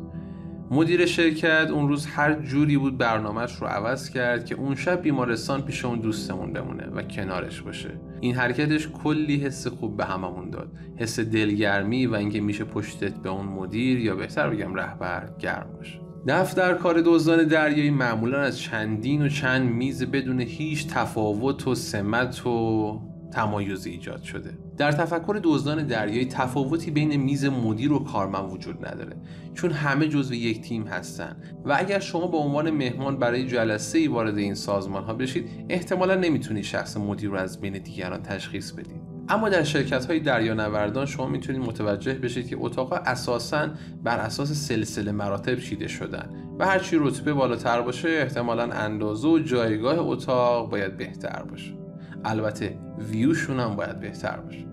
مدیر 0.71 1.05
شرکت 1.05 1.67
اون 1.71 1.88
روز 1.88 2.05
هر 2.05 2.34
جوری 2.34 2.77
بود 2.77 2.97
برنامهش 2.97 3.55
رو 3.55 3.67
عوض 3.67 4.10
کرد 4.10 4.45
که 4.45 4.55
اون 4.55 4.75
شب 4.75 5.01
بیمارستان 5.01 5.62
پیش 5.62 5.86
اون 5.86 5.99
دوستمون 5.99 6.53
بمونه 6.53 6.88
و 6.88 7.01
کنارش 7.01 7.62
باشه. 7.62 7.89
این 8.21 8.36
حرکتش 8.36 8.88
کلی 8.88 9.38
حس 9.38 9.67
خوب 9.67 9.97
به 9.97 10.05
هممون 10.05 10.49
داد. 10.49 10.71
حس 10.97 11.19
دلگرمی 11.19 12.05
و 12.05 12.15
اینکه 12.15 12.41
میشه 12.41 12.63
پشتت 12.63 13.13
به 13.13 13.29
اون 13.29 13.45
مدیر 13.45 13.99
یا 13.99 14.15
بهتر 14.15 14.49
بگم 14.49 14.75
رهبر 14.75 15.29
گرم 15.39 15.69
باشه. 15.77 15.99
دفتر 16.27 16.73
کار 16.73 17.01
دزدان 17.05 17.47
دریایی 17.47 17.89
معمولا 17.89 18.41
از 18.41 18.60
چندین 18.60 19.21
و 19.21 19.29
چند 19.29 19.69
میز 19.69 20.03
بدون 20.03 20.41
هیچ 20.41 20.88
تفاوت 20.88 21.67
و 21.67 21.75
سمت 21.75 22.45
و 22.45 23.11
تمایزی 23.32 23.89
ایجاد 23.89 24.24
شده. 24.24 24.58
در 24.78 24.91
تفکر 24.91 25.39
دزدان 25.44 25.88
دریایی 25.88 26.26
تفاوتی 26.26 26.91
بین 26.91 27.15
میز 27.15 27.46
مدیر 27.46 27.94
و 27.94 28.00
کارمند 28.00 28.52
وجود 28.52 28.86
نداره 28.86 29.17
چون 29.54 29.72
همه 29.72 30.08
جزو 30.08 30.34
یک 30.34 30.62
تیم 30.62 30.84
هستن. 30.84 31.36
و 31.65 31.76
اگر 31.80 32.00
شما 32.00 32.28
به 32.28 32.38
عنوان 32.38 32.72
مهمان 32.72 33.17
برای 33.17 33.48
جلسه 33.48 34.00
ای 34.00 34.08
وارد 34.08 34.38
این 34.38 34.56
سازمان 34.56 35.04
ها 35.04 35.13
بشید 35.13 35.50
احتمالا 35.70 36.15
نمی‌تونید 36.15 36.63
شخص 36.63 36.98
مدیر 36.98 37.30
رو 37.30 37.38
از 37.38 37.62
بین 37.62 37.74
دیگران 37.74 38.22
تشخیص 38.22 38.72
بدید. 38.72 39.02
اما 39.30 39.50
در 39.50 39.63
شرکت 39.63 40.06
های 40.06 40.20
دریانوردان 40.20 41.06
شما 41.06 41.28
می‌تونید 41.28 41.62
متوجه 41.62 42.13
بشید 42.13 42.48
که 42.48 42.58
اتاق 42.60 42.94
اساسا 42.94 43.70
بر 44.04 44.17
اساس 44.17 44.52
سلسله 44.52 45.12
مراتب 45.12 45.60
چیده 45.60 45.88
شدن. 45.88 46.30
و 46.60 46.65
هرچی 46.65 46.98
رتبه 47.00 47.34
بالاتر 47.34 47.82
باشه 47.82 48.10
احتمالا 48.10 48.63
اندازه 48.63 49.28
و 49.28 49.39
جایگاه 49.39 50.00
اتاق 50.00 50.70
باید 50.70 50.98
بهتر 50.98 51.44
باشه. 51.44 51.81
البته 52.25 52.77
ویوشون 53.12 53.60
هم 53.60 53.75
باید 53.75 53.99
بهتر 53.99 54.38
باشه. 54.38 54.65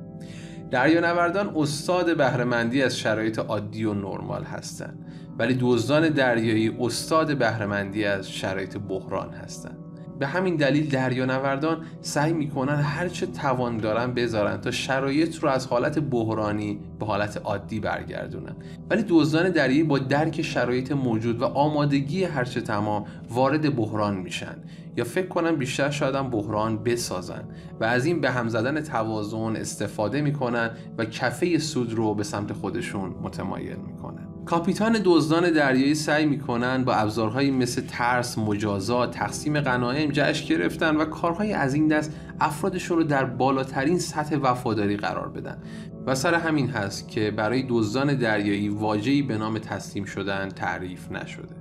دریانوردان 0.70 1.52
استاد 1.56 2.16
بهرهمندی 2.16 2.82
از 2.82 2.98
شرایط 2.98 3.38
عادی 3.38 3.84
و 3.84 3.94
نرمال 3.94 4.44
هستند 4.44 5.04
ولی 5.38 5.58
دزدان 5.60 6.08
دریایی 6.08 6.76
استاد 6.80 7.38
بهرهمندی 7.38 8.04
از 8.04 8.30
شرایط 8.30 8.78
بحران 8.78 9.30
هستند 9.30 9.78
به 10.18 10.26
همین 10.26 10.56
دلیل 10.56 10.88
دریانوردان 10.88 11.84
سعی 12.00 12.32
می‌کنن 12.32 12.74
هرچه 12.74 13.26
توان 13.26 13.76
دارن 13.76 14.14
بذارن 14.14 14.56
تا 14.56 14.70
شرایط 14.70 15.36
رو 15.36 15.48
از 15.48 15.66
حالت 15.66 15.98
بحرانی 15.98 16.80
به 17.00 17.06
حالت 17.06 17.36
عادی 17.44 17.80
برگردونن. 17.80 18.56
ولی 18.90 19.04
دزدان 19.08 19.50
دریایی 19.50 19.82
با 19.82 19.98
درک 19.98 20.42
شرایط 20.42 20.92
موجود 20.92 21.42
و 21.42 21.44
آمادگی 21.44 22.24
هرچه 22.24 22.60
تمام 22.60 23.04
وارد 23.30 23.76
بحران 23.76 24.16
میشن. 24.16 24.56
یا 24.98 25.04
فکر 25.04 25.26
کنم 25.26 25.56
بیشتر 25.56 25.90
شاید 25.90 26.14
هم 26.14 26.30
بحران 26.30 26.82
بسازن 26.82 27.44
و 27.80 27.84
از 27.84 28.06
این 28.06 28.20
به 28.20 28.30
هم 28.30 28.48
زدن 28.48 28.80
توازن 28.80 29.56
استفاده 29.56 30.20
می‌کنن 30.20 30.70
و 30.98 31.04
کفه 31.04 31.58
سود 31.58 31.92
رو 31.92 32.14
به 32.14 32.24
سمت 32.24 32.52
خودشون 32.52 33.14
متمایل 33.22 33.76
می‌کنن. 33.76 34.28
کاپیتان 34.44 35.00
دزدان 35.04 35.50
دریایی 35.50 35.94
سعی 35.94 36.26
می‌کنن 36.26 36.84
با 36.84 36.94
ابزارهایی 36.94 37.50
مثل 37.50 37.82
ترس، 37.88 38.38
مجازات، 38.38 39.10
تقسیم 39.10 39.60
غنایم 39.60 40.10
جشن 40.10 40.48
گرفتن 40.48 40.96
و 40.96 41.04
کارهای 41.04 41.52
از 41.52 41.74
این 41.74 41.88
دست 41.88 42.12
افرادشون 42.40 42.96
رو 42.96 43.04
در 43.04 43.24
بالاترین 43.24 43.98
سطح 43.98 44.36
وفاداری 44.36 44.96
قرار 44.96 45.28
بدن. 45.28 45.58
و 46.06 46.14
سر 46.14 46.34
همین 46.34 46.70
هست 46.70 47.08
که 47.08 47.30
برای 47.30 47.66
دزدان 47.68 48.14
دریایی 48.14 48.68
واجهی 48.68 49.22
به 49.22 49.38
نام 49.38 49.58
تسلیم 49.58 50.04
شدن 50.04 50.48
تعریف 50.48 51.12
نشده. 51.12 51.56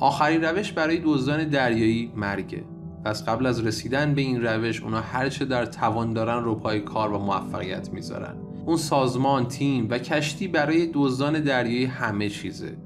آخرین 0.00 0.44
روش 0.44 0.72
برای 0.72 1.00
دزدان 1.04 1.48
دریایی 1.48 2.12
مرگه. 2.16 2.64
پس 3.04 3.24
قبل 3.24 3.46
از 3.46 3.66
رسیدن 3.66 4.14
به 4.14 4.20
این 4.20 4.42
روش 4.42 4.82
اونا 4.82 5.00
هرچه 5.00 5.44
در 5.44 5.66
توان 5.66 6.12
دارن 6.12 6.44
رو 6.44 6.54
پای 6.54 6.80
کار 6.80 7.12
و 7.12 7.18
موفقیت 7.18 7.92
می‌ذارن. 7.92 8.34
اون 8.66 8.76
سازمان 8.76 9.48
تیم 9.48 9.86
و 9.90 9.98
کشتی 9.98 10.48
برای 10.48 10.90
دزدان 10.94 11.40
دریایی 11.40 11.84
همه 11.84 12.28
چیزه. 12.28 12.76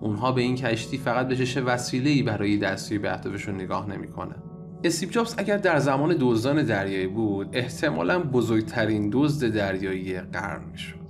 اونها 0.00 0.32
به 0.32 0.40
این 0.40 0.54
کشتی 0.54 0.98
فقط 0.98 1.28
به 1.28 1.36
چش 1.36 1.56
وسیله‌ای 1.56 2.22
برای 2.22 2.56
دستیابی 2.56 3.02
به 3.02 3.12
اهدافشون 3.12 3.54
نگاه 3.54 3.90
نمی‌کنن. 3.90 4.36
استیو 4.84 5.10
جابز 5.10 5.34
اگر 5.38 5.56
در 5.56 5.78
زمان 5.78 6.16
دزدان 6.20 6.62
دریایی 6.62 7.06
بود 7.06 7.48
احتمالا 7.52 8.18
بزرگترین 8.18 9.10
دزد 9.12 9.54
دریایی 9.54 10.20
قرن 10.20 10.64
می‌شد. 10.72 11.03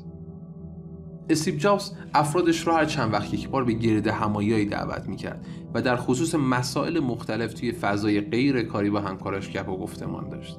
استیو 1.30 1.56
جابز 1.56 1.90
افرادش 2.14 2.66
را 2.66 2.76
هر 2.76 2.84
چند 2.84 3.12
وقت 3.12 3.34
یک 3.34 3.48
بار 3.48 3.64
به 3.64 3.72
گرد 3.72 4.06
همایایی 4.06 4.66
دعوت 4.66 5.06
می‌کرد 5.06 5.46
و 5.74 5.82
در 5.82 5.96
خصوص 5.96 6.34
مسائل 6.34 7.00
مختلف 7.00 7.54
توی 7.54 7.72
فضای 7.72 8.20
غیر 8.20 8.62
کاری 8.62 8.90
با 8.90 9.00
همکاراش 9.00 9.50
گپ 9.50 9.68
و 9.68 9.76
گفتمان 9.76 10.28
داشت. 10.28 10.58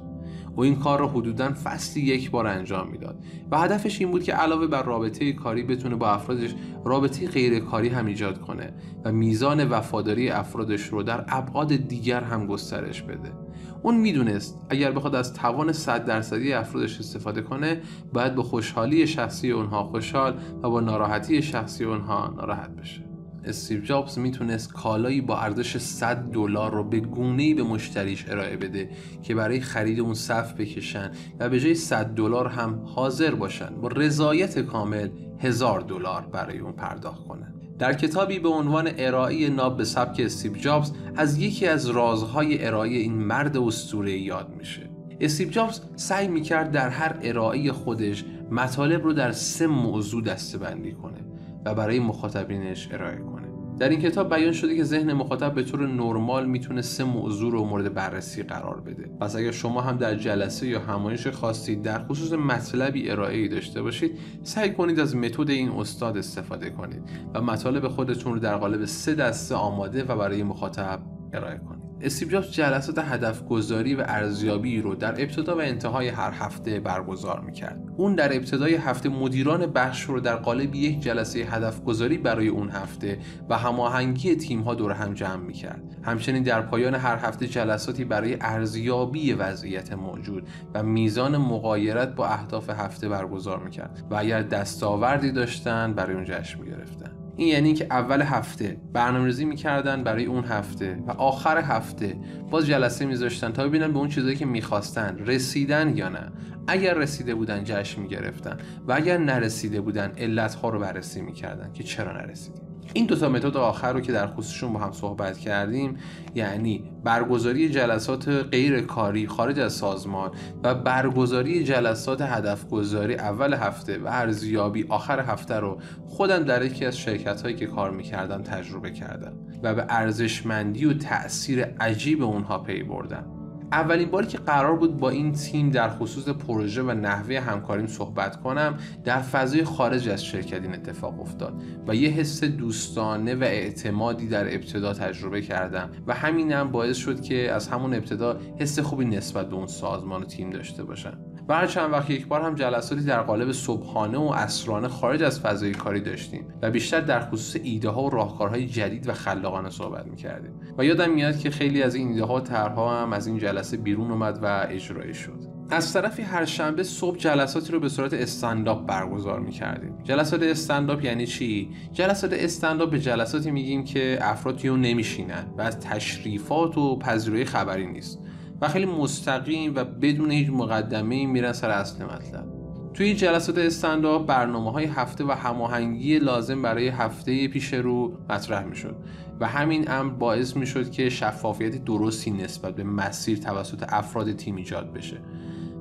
و 0.56 0.60
این 0.60 0.76
کار 0.76 0.98
را 0.98 1.08
حدودا 1.08 1.52
فصلی 1.64 2.02
یک 2.02 2.30
بار 2.30 2.46
انجام 2.46 2.88
می‌داد 2.88 3.24
و 3.50 3.58
هدفش 3.58 4.00
این 4.00 4.10
بود 4.10 4.22
که 4.22 4.32
علاوه 4.32 4.66
بر 4.66 4.82
رابطه 4.82 5.32
کاری 5.32 5.62
بتونه 5.62 5.96
با 5.96 6.10
افرادش 6.10 6.54
رابطه 6.84 7.28
غیر 7.28 7.58
کاری 7.58 7.88
هم 7.88 8.06
ایجاد 8.06 8.40
کنه 8.40 8.74
و 9.04 9.12
میزان 9.12 9.68
وفاداری 9.68 10.30
افرادش 10.30 10.82
رو 10.82 11.02
در 11.02 11.24
ابعاد 11.28 11.76
دیگر 11.76 12.20
هم 12.20 12.46
گسترش 12.46 13.02
بده. 13.02 13.45
اون 13.82 13.96
می‌دونست 13.96 14.58
اگر 14.70 14.92
بخواد 14.92 15.14
از 15.14 15.34
توان 15.34 15.72
100 15.72 16.04
درصدی 16.04 16.52
افرادش 16.52 16.98
استفاده 16.98 17.42
کنه 17.42 17.80
باید 18.12 18.34
با 18.34 18.42
خوشحالی 18.42 19.06
شخصی 19.06 19.50
اونها 19.50 19.84
خوشحال 19.84 20.38
و 20.62 20.70
با 20.70 20.80
ناراحتی 20.80 21.42
شخصی 21.42 21.84
اونها 21.84 22.34
ناراحت 22.36 22.70
بشه. 22.70 23.02
استیو 23.44 23.80
جابز 23.80 24.18
می‌تونست 24.18 24.72
کالایی 24.72 25.20
با 25.20 25.38
ارزش 25.38 25.78
100 25.78 26.16
دلار 26.16 26.74
رو 26.74 26.84
به 26.84 27.00
گونه‌ای 27.00 27.54
به 27.54 27.62
مشتریش 27.62 28.28
ارائه 28.28 28.56
بده 28.56 28.90
که 29.22 29.34
برای 29.34 29.60
خرید 29.60 30.00
اون 30.00 30.14
صف 30.14 30.52
بکشن 30.54 31.10
و 31.40 31.48
به 31.48 31.60
جای 31.60 31.74
100 31.74 32.06
دلار 32.06 32.48
هم 32.48 32.82
حاضر 32.84 33.34
باشن 33.34 33.74
با 33.80 33.88
رضایت 33.88 34.58
کامل 34.58 35.08
هزار 35.38 35.80
دلار 35.80 36.26
برای 36.32 36.58
اون 36.58 36.72
پرداخت 36.72 37.28
کنن. 37.28 37.55
در 37.78 37.92
کتابی 37.92 38.38
به 38.38 38.48
عنوان 38.48 38.90
ارائه 38.98 39.48
ناب 39.48 39.76
به 39.76 39.84
سبک 39.84 40.20
استیو 40.20 40.52
جابز 40.52 40.92
از 41.16 41.38
یکی 41.38 41.66
از 41.66 41.86
رازهای 41.86 42.66
ارائه 42.66 42.90
این 42.90 43.14
مرد 43.14 43.56
اسطوره 43.56 44.18
یاد 44.18 44.54
میشه. 44.58 44.90
استیو 45.20 45.48
جابز 45.48 45.80
سعی 45.96 46.28
می‌کرد 46.28 46.70
در 46.72 46.88
هر 46.88 47.18
ارائه 47.22 47.72
خودش 47.72 48.24
مطالب 48.50 49.04
رو 49.04 49.12
در 49.12 49.32
سه 49.32 49.66
موضوع 49.66 50.22
دستبندی 50.22 50.92
کنه 50.92 51.18
و 51.64 51.74
برای 51.74 51.98
مخاطبینش 51.98 52.88
ارائه 52.92 53.16
کنه. 53.16 53.45
در 53.78 53.88
این 53.88 54.00
کتاب 54.00 54.34
بیان 54.34 54.52
شده 54.52 54.76
که 54.76 54.84
ذهن 54.84 55.12
مخاطب 55.12 55.54
به 55.54 55.62
طور 55.62 55.88
نرمال 55.88 56.46
می‌تونه 56.46 56.82
سه 56.82 57.04
موضوع 57.04 57.52
رو 57.52 57.64
مورد 57.64 57.94
بررسی 57.94 58.42
قرار 58.42 58.80
بده. 58.80 59.10
پس 59.20 59.36
اگر 59.36 59.50
شما 59.50 59.80
هم 59.80 59.96
در 59.96 60.14
جلسه 60.14 60.66
یا 60.66 60.80
همایش 60.80 61.26
خواستید 61.26 61.82
در 61.82 62.04
خصوص 62.04 62.32
مطلبی 62.32 63.10
ارائه 63.10 63.48
داشته 63.48 63.82
باشید 63.82 64.18
سعی 64.42 64.72
کنید 64.72 65.00
از 65.00 65.16
متد 65.16 65.50
این 65.50 65.68
استاد 65.68 66.18
استفاده 66.18 66.70
کنید 66.70 67.02
و 67.34 67.42
مطالب 67.42 67.88
خودتون 67.88 68.32
رو 68.32 68.38
در 68.38 68.56
قالب 68.56 68.84
سه 68.84 69.14
دسته 69.14 69.54
آماده 69.54 70.04
و 70.04 70.16
برای 70.16 70.42
مخاطب 70.42 71.00
ارائه 71.32 71.58
کنید. 71.58 71.85
استیو 72.00 72.28
جابز 72.28 72.50
جلسات 72.50 72.98
هدف 72.98 73.44
گذاری 73.44 73.94
و 73.94 74.04
ارزیابی 74.06 74.80
رو 74.80 74.94
در 74.94 75.10
ابتدا 75.10 75.56
و 75.56 75.60
انتهای 75.60 76.08
هر 76.08 76.32
هفته 76.32 76.80
برگزار 76.80 77.40
می‌کرد. 77.40 77.82
اون 77.96 78.14
در 78.14 78.36
ابتدای 78.36 78.74
هفته 78.74 79.08
مدیران 79.08 79.66
بخش 79.66 80.02
رو 80.02 80.20
در 80.20 80.36
قالب 80.36 80.74
یک 80.74 81.00
جلسه 81.00 81.38
هدف 81.38 81.84
گذاری 81.84 82.18
برای 82.18 82.48
اون 82.48 82.70
هفته 82.70 83.18
و 83.48 83.58
هماهنگی 83.58 84.36
تیم 84.36 84.60
ها 84.60 84.74
دور 84.74 84.92
هم 84.92 85.14
جمع 85.14 85.42
می‌کرد. 85.42 85.82
همچنین 86.02 86.42
در 86.42 86.62
پایان 86.62 86.94
هر 86.94 87.16
هفته 87.16 87.46
جلساتی 87.46 88.04
برای 88.04 88.36
ارزیابی 88.40 89.32
وضعیت 89.32 89.92
موجود 89.92 90.48
و 90.74 90.82
میزان 90.82 91.36
مقایرت 91.36 92.14
با 92.14 92.26
اهداف 92.26 92.70
هفته 92.70 93.08
برگزار 93.08 93.58
می‌کرد 93.58 94.04
و 94.10 94.14
اگر 94.14 94.42
دستاوردی 94.42 95.32
داشتن 95.32 95.94
برای 95.94 96.14
اون 96.14 96.24
جشن 96.24 96.60
می‌گرفتن. 96.60 97.25
این 97.36 97.48
یعنی 97.48 97.74
که 97.74 97.86
اول 97.90 98.22
هفته 98.22 98.76
برنامه‌ریزی 98.92 99.44
می‌کردن 99.44 100.04
برای 100.04 100.24
اون 100.24 100.44
هفته 100.44 100.98
و 101.06 101.10
آخر 101.10 101.58
هفته 101.58 102.16
باز 102.50 102.66
جلسه 102.66 103.06
میذاشتن 103.06 103.52
تا 103.52 103.68
ببینن 103.68 103.92
به 103.92 103.98
اون 103.98 104.08
چیزایی 104.08 104.36
که 104.36 104.46
می‌خواستن 104.46 105.18
رسیدن 105.18 105.96
یا 105.96 106.08
نه. 106.08 106.32
اگر 106.66 106.94
رسیده 106.94 107.34
بودن 107.34 107.64
جشن 107.64 108.02
می‌گرفتن 108.02 108.56
و 108.88 108.92
اگر 108.92 109.18
نرسیده 109.18 109.80
بودن 109.80 110.12
علتها 110.18 110.68
رو 110.68 110.78
بررسی 110.78 111.20
می‌کردن 111.20 111.72
که 111.72 111.82
چرا 111.82 112.12
نرسیدیم. 112.12 112.65
این 112.94 113.06
دو 113.06 113.16
تا 113.16 113.28
متد 113.28 113.56
آخر 113.56 113.92
رو 113.92 114.00
که 114.00 114.12
در 114.12 114.26
خصوصشون 114.26 114.72
با 114.72 114.78
هم 114.78 114.92
صحبت 114.92 115.38
کردیم 115.38 115.96
یعنی 116.34 116.84
برگزاری 117.04 117.68
جلسات 117.68 118.28
غیر 118.28 118.80
کاری 118.80 119.26
خارج 119.26 119.58
از 119.58 119.72
سازمان 119.72 120.30
و 120.62 120.74
برگزاری 120.74 121.64
جلسات 121.64 122.22
هدف 122.22 122.68
گذاری 122.68 123.14
اول 123.14 123.54
هفته 123.54 123.98
و 123.98 124.06
ارزیابی 124.06 124.86
آخر 124.88 125.20
هفته 125.20 125.54
رو 125.54 125.78
خودم 126.06 126.42
در 126.42 126.64
یکی 126.64 126.84
از 126.84 126.98
شرکت 126.98 127.42
هایی 127.42 127.56
که 127.56 127.66
کار 127.66 127.90
می‌کردم 127.90 128.42
تجربه 128.42 128.90
کردم 128.90 129.32
و 129.62 129.74
به 129.74 129.86
ارزشمندی 129.88 130.84
و 130.84 130.94
تاثیر 130.94 131.64
عجیب 131.64 132.22
اونها 132.22 132.58
پی 132.58 132.82
بردم. 132.82 133.35
اولین 133.72 134.10
باری 134.10 134.26
که 134.26 134.38
قرار 134.38 134.76
بود 134.76 134.96
با 134.96 135.10
این 135.10 135.32
تیم 135.32 135.70
در 135.70 135.88
خصوص 135.88 136.28
پروژه 136.28 136.82
و 136.82 136.90
نحوه 136.90 137.40
همکاریم 137.40 137.86
صحبت 137.86 138.36
کنم 138.36 138.78
در 139.04 139.22
فضای 139.22 139.64
خارج 139.64 140.08
از 140.08 140.24
شرکت 140.24 140.62
این 140.62 140.74
اتفاق 140.74 141.20
افتاد 141.20 141.62
و 141.86 141.94
یه 141.94 142.10
حس 142.10 142.44
دوستانه 142.44 143.34
و 143.34 143.42
اعتمادی 143.42 144.28
در 144.28 144.54
ابتدا 144.54 144.92
تجربه 144.92 145.42
کردم 145.42 145.90
و 146.06 146.14
همینم 146.14 146.70
باعث 146.70 146.96
شد 146.96 147.20
که 147.20 147.52
از 147.52 147.68
همون 147.68 147.94
ابتدا 147.94 148.40
حس 148.58 148.78
خوبی 148.78 149.04
نسبت 149.04 149.48
به 149.48 149.56
اون 149.56 149.66
سازمان 149.66 150.22
و 150.22 150.24
تیم 150.24 150.50
داشته 150.50 150.84
باشم. 150.84 151.18
و 151.48 151.54
هر 151.54 151.66
چند 151.66 151.92
وقت 151.92 152.10
یک 152.10 152.26
بار 152.26 152.40
هم 152.40 152.54
جلساتی 152.54 153.04
در 153.04 153.22
قالب 153.22 153.52
صبحانه 153.52 154.18
و 154.18 154.22
اسرانه 154.22 154.88
خارج 154.88 155.22
از 155.22 155.40
فضای 155.40 155.72
کاری 155.72 156.00
داشتیم 156.00 156.46
و 156.62 156.70
بیشتر 156.70 157.00
در 157.00 157.20
خصوص 157.20 157.60
ایده 157.62 157.88
ها 157.88 158.02
و 158.02 158.10
راهکارهای 158.10 158.66
جدید 158.66 159.08
و 159.08 159.12
خلاقانه 159.12 159.70
صحبت 159.70 160.06
می‌کردیم. 160.06 160.50
و 160.78 160.84
یادم 160.84 161.10
میاد 161.10 161.38
که 161.38 161.50
خیلی 161.50 161.82
از 161.82 161.94
این 161.94 162.08
ایده 162.08 162.24
ها 162.24 162.34
و 162.34 162.40
طرحها 162.40 163.02
هم 163.02 163.12
از 163.12 163.26
این 163.26 163.38
جلسه 163.38 163.76
بیرون 163.76 164.10
اومد 164.10 164.38
و 164.42 164.66
اجرایی 164.70 165.14
شد. 165.14 165.56
از 165.70 165.92
طرفی 165.92 166.22
هر 166.22 166.44
شنبه 166.44 166.82
صبح 166.82 167.16
جلساتی 167.16 167.72
رو 167.72 167.80
به 167.80 167.88
صورت 167.88 168.14
استنداپ 168.14 168.86
برگزار 168.86 169.40
می‌کردیم. 169.40 169.98
جلسات 170.04 170.42
استنداپ 170.42 171.04
یعنی 171.04 171.26
چی؟ 171.26 171.70
جلسات 171.92 172.32
استنداپ 172.32 172.90
به 172.90 173.00
جلساتی 173.00 173.50
میگیم 173.50 173.84
که 173.84 174.18
افراد 174.20 174.66
رو 174.66 174.76
نمیشینن 174.76 175.46
و 175.58 175.62
از 175.62 175.80
تشریفات 175.80 176.78
و 176.78 176.98
پذیرایی 176.98 177.44
خبری 177.44 177.86
نیست. 177.86 178.20
و 178.60 178.68
خیلی 178.68 178.86
مستقیم 178.86 179.72
و 179.74 179.84
بدون 179.84 180.30
هیچ 180.30 180.50
مقدمه 180.50 181.26
میرن 181.26 181.52
سر 181.52 181.70
اصل 181.70 182.04
مطلب. 182.04 182.56
توی 182.94 183.14
جلسات 183.14 183.58
استنداپ 183.58 184.26
برنامه 184.26 184.72
های 184.72 184.84
هفته 184.84 185.24
و 185.24 185.30
هماهنگی 185.30 186.18
لازم 186.18 186.62
برای 186.62 186.88
هفته 186.88 187.48
پیش 187.48 187.74
رو 187.74 188.18
مطرح 188.30 188.64
می‌شد 188.64 188.96
و 189.40 189.46
همین 189.46 189.90
امر 189.90 190.12
باعث 190.12 190.56
می‌شد 190.56 190.90
که 190.90 191.08
شفافیت 191.08 191.84
درستی 191.84 192.30
نسبت 192.30 192.74
به 192.74 192.84
مسیر 192.84 193.38
توسط 193.38 193.84
افراد 193.88 194.32
تیم 194.32 194.56
ایجاد 194.56 194.92
بشه 194.92 195.16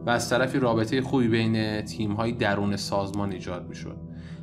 و 0.05 0.09
از 0.09 0.29
طرفی 0.29 0.59
رابطه 0.59 1.01
خوبی 1.01 1.27
بین 1.27 1.81
تیم 1.81 2.11
های 2.11 2.31
درون 2.31 2.75
سازمان 2.75 3.31
ایجاد 3.31 3.67
می‌شد. 3.67 3.97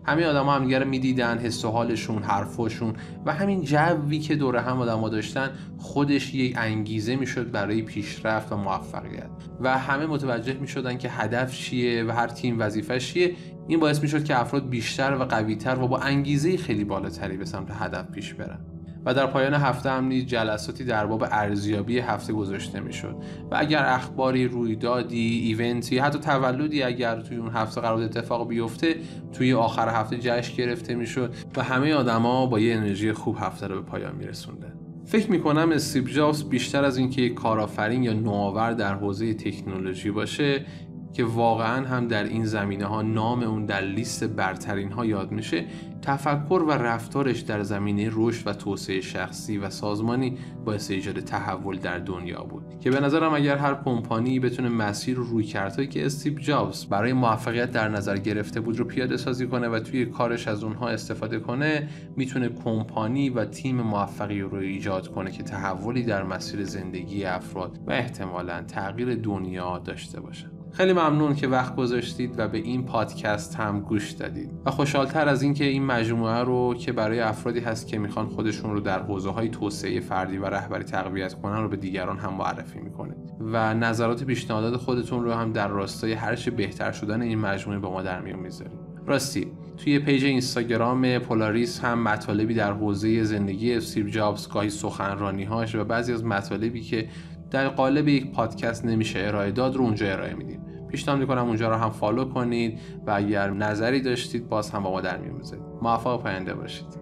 همه 0.05 0.25
آدم 0.25 0.45
ها 0.45 0.55
همدیگه 0.55 0.79
رو 0.79 0.89
می‌دیدن 0.89 1.39
حس 1.39 1.65
و 1.65 1.71
حالشون 1.71 2.23
حرفاشون 2.23 2.95
و 3.27 3.33
همین 3.33 3.63
جوی 3.63 4.19
که 4.19 4.37
دور 4.37 4.57
هم 4.57 4.81
آدم 4.81 5.09
داشتن 5.09 5.51
خودش 5.79 6.35
یک 6.35 6.55
انگیزه 6.57 7.17
می‌شد 7.17 7.51
برای 7.51 7.83
پیشرفت 7.83 8.53
و 8.53 8.57
موفقیت. 8.57 9.31
و 9.61 9.79
همه 9.79 10.07
متوجه 10.07 10.55
می‌شدن 10.55 10.99
که 10.99 11.11
هدف 11.11 11.55
چیه 11.55 12.05
و 12.05 12.11
هر 12.11 12.27
تیم 12.27 12.57
وظیفه 12.59 12.99
چیه. 12.99 13.35
این 13.69 13.81
باعث 13.81 14.03
می‌شد 14.03 14.25
که 14.25 14.41
افراد 14.41 14.69
بیشتر 14.69 15.15
و 15.15 15.25
قویتر 15.25 15.79
و 15.79 15.89
با 15.89 15.99
انگیزه 15.99 16.57
خیلی 16.57 16.85
بالاتری 16.85 17.37
به 17.37 17.45
سمت 17.45 17.71
هدف 17.71 18.11
پیش 18.11 18.35
برن. 18.35 18.59
و 19.05 19.15
در 19.15 19.27
پایان 19.27 19.55
هفته 19.55 19.91
هم 19.91 20.05
نیز 20.05 20.27
جلساتی 20.27 20.85
در 20.85 21.07
باب 21.07 21.25
ارزیابی 21.31 21.99
هفته 21.99 22.33
گذاشته 22.33 22.81
می‌شد. 22.81 23.17
و 23.51 23.57
اگر 23.59 23.85
اخباری 23.87 24.49
رویدادی 24.49 25.43
ایونتی 25.45 25.99
حتی 25.99 26.19
تولدی 26.19 26.83
اگر 26.83 27.21
توی 27.21 27.37
اون 27.37 27.51
هفته 27.51 27.81
قرار 27.81 28.03
اتفاق 28.03 28.49
بیفته 28.49 28.97
توی 29.33 29.53
آخر 29.53 29.89
هفته 29.89 30.19
جشن 30.21 30.57
گرفته 30.57 30.95
می‌شد 30.95 31.35
و 31.57 31.63
همه 31.63 31.95
آدما 31.95 32.47
با 32.47 32.61
یه 32.61 32.75
انرژی 32.75 33.13
خوب 33.13 33.37
هفته 33.41 33.67
رو 33.67 33.75
به 33.75 33.83
پایان 33.83 34.17
میرسوندن. 34.17 34.73
فکر 35.05 35.31
می‌کنم 35.31 35.73
استیو 35.73 36.05
جابز 36.05 36.45
بیشتر 36.45 36.85
از 36.85 36.97
اینکه 36.97 37.29
کارآفرین 37.29 38.03
یا 38.03 38.13
نوآور 38.13 38.73
در 38.73 38.95
حوزه 38.95 39.35
تکنولوژی 39.35 40.11
باشه 40.11 40.65
که 41.13 41.25
واقعا 41.25 41.87
هم 41.87 42.09
در 42.09 42.25
این 42.25 42.45
زمینه 42.45 42.87
ها 42.87 43.03
نام 43.03 43.43
اون 43.43 43.67
در 43.67 43.81
لیست 43.81 44.25
برترین 44.25 44.93
ها 44.93 45.07
یاد 45.07 45.33
میشه 45.33 45.65
تفکر 46.03 46.65
و 46.69 46.71
رفتارش 46.71 47.41
در 47.41 47.63
زمینه 47.63 48.11
رشد 48.13 48.47
و 48.47 48.53
توسعه 48.53 49.01
شخصی 49.01 49.59
و 49.59 49.71
سازمانی 49.71 50.39
باعث 50.65 50.91
ایجاد 50.91 51.21
تحول 51.21 51.79
در 51.79 51.99
دنیا 51.99 52.45
بود. 52.45 52.63
که 52.81 52.91
به 52.91 53.01
نظرم 53.01 53.35
اگر 53.35 53.57
هر 53.57 53.75
کمپانی 53.85 54.41
بتونه 54.41 54.69
مسیر 54.69 55.21
و 55.21 55.25
روی 55.25 55.45
کردهایی 55.45 55.89
که 55.89 56.07
استیو 56.07 56.39
جابز 56.39 56.85
برای 56.85 57.13
موفقیت 57.13 57.71
در 57.71 57.89
نظر 57.89 58.17
گرفته 58.17 58.61
بود 58.61 58.79
رو 58.79 58.85
پیاده 58.85 59.17
سازی 59.17 59.47
کنه 59.47 59.69
و 59.69 59.79
توی 59.81 60.07
کارش 60.07 60.49
از 60.49 60.65
اونها 60.65 60.89
استفاده 60.89 61.39
کنه 61.39 61.89
می‌تونه 62.17 62.49
کمپانی 62.49 63.31
و 63.31 63.45
تیم 63.45 63.77
موفقی 63.77 64.41
رو 64.41 64.55
ایجاد 64.55 65.09
کنه 65.09 65.31
که 65.31 65.43
تحولی 65.43 66.03
در 66.03 66.23
مسیر 66.23 66.65
زندگی 66.65 67.25
افراد 67.25 67.79
و 67.87 67.91
احتمالا 67.91 68.63
تغییر 68.63 69.15
دنیا 69.15 69.79
داشته 69.79 70.21
باشه. 70.21 70.62
خیلی 70.73 70.93
ممنون 70.93 71.35
که 71.35 71.49
وقت 71.49 71.77
گذاشتید 71.77 72.35
و 72.39 72.49
به 72.49 72.59
این 72.59 72.85
پادکست 72.85 73.57
هم 73.57 73.81
گوش 73.81 74.11
دادید. 74.11 74.51
و 74.67 74.71
خوشحالتر 74.71 75.29
از 75.29 75.43
اینکه 75.43 75.65
این 75.65 75.85
مجموعه 75.85 76.39
رو 76.39 76.75
که 76.75 76.93
برای 76.93 77.21
افرادی 77.21 77.61
هست 77.61 77.89
که 77.89 77.99
می‌خوان 77.99 78.27
خودشون 78.27 78.73
رو 78.73 78.81
در 78.81 79.03
حوزه 79.03 79.31
های 79.31 79.49
توسعه 79.49 80.01
فردی 80.01 80.39
و 80.39 80.47
رهبری 80.47 80.85
تقویت 80.85 81.35
کنن 81.35 81.63
رو 81.63 81.69
به 81.69 81.77
دیگران 81.77 82.19
هم 82.19 82.35
معرفی 82.35 82.81
می‌کنید. 82.81 83.17
و 83.41 83.75
نظرات 83.75 84.25
پیشنهادات 84.25 84.77
خودتون 84.77 85.25
رو 85.25 85.33
هم 85.33 85.53
در 85.53 85.69
راستای 85.69 86.13
هرچه 86.13 86.51
بهتر 86.51 86.93
شدن 86.93 87.23
این 87.23 87.39
مجموعه 87.39 87.79
با 87.79 87.91
ما 87.91 88.03
در 88.03 88.21
میون 88.21 88.39
می‌ذارید. 88.39 88.79
راستی 89.07 89.47
توی 89.77 89.99
پیج 89.99 90.25
اینستاگرام 90.25 91.19
پولاریس 91.19 91.81
هم 91.81 92.03
مطالبی 92.03 92.55
در 92.55 92.73
حوزه 92.73 93.25
زندگی 93.25 93.75
استیو 93.75 94.09
جابز 94.09 94.49
گاهی 94.49 94.71
سخنرانیهاش 94.71 95.75
و 95.75 95.85
بعضی 95.85 96.13
از 96.13 96.25
مطالبی 96.25 96.81
که 96.81 97.09
در 97.53 97.69
قالب 97.69 98.09
یک 98.09 98.33
پادکست 98.33 98.85
نمیشه 98.85 99.19
ارائه 99.19 99.51
داد 99.51 99.77
رو 99.77 99.83
اونجا 99.83 100.13
ارائه 100.13 100.35
میدیم. 100.35 100.61
پیشنهاد 100.89 101.21
می‌کنم 101.21 101.47
اونجا 101.47 101.69
رو 101.69 101.75
هم 101.75 101.91
follow 101.91 102.25
کنید 102.25 102.79
و 103.07 103.11
اگر 103.11 103.51
نظری 103.51 104.01
داشتید 104.01 104.49
باز 104.49 104.71
هم 104.71 104.83
با 104.83 104.91
ما 104.91 105.01
در 105.01 105.19
میون 105.19 105.39
بذارید. 105.39 105.65
موفق 105.83 106.23
پاینده 106.23 106.55
باشید. 106.55 107.02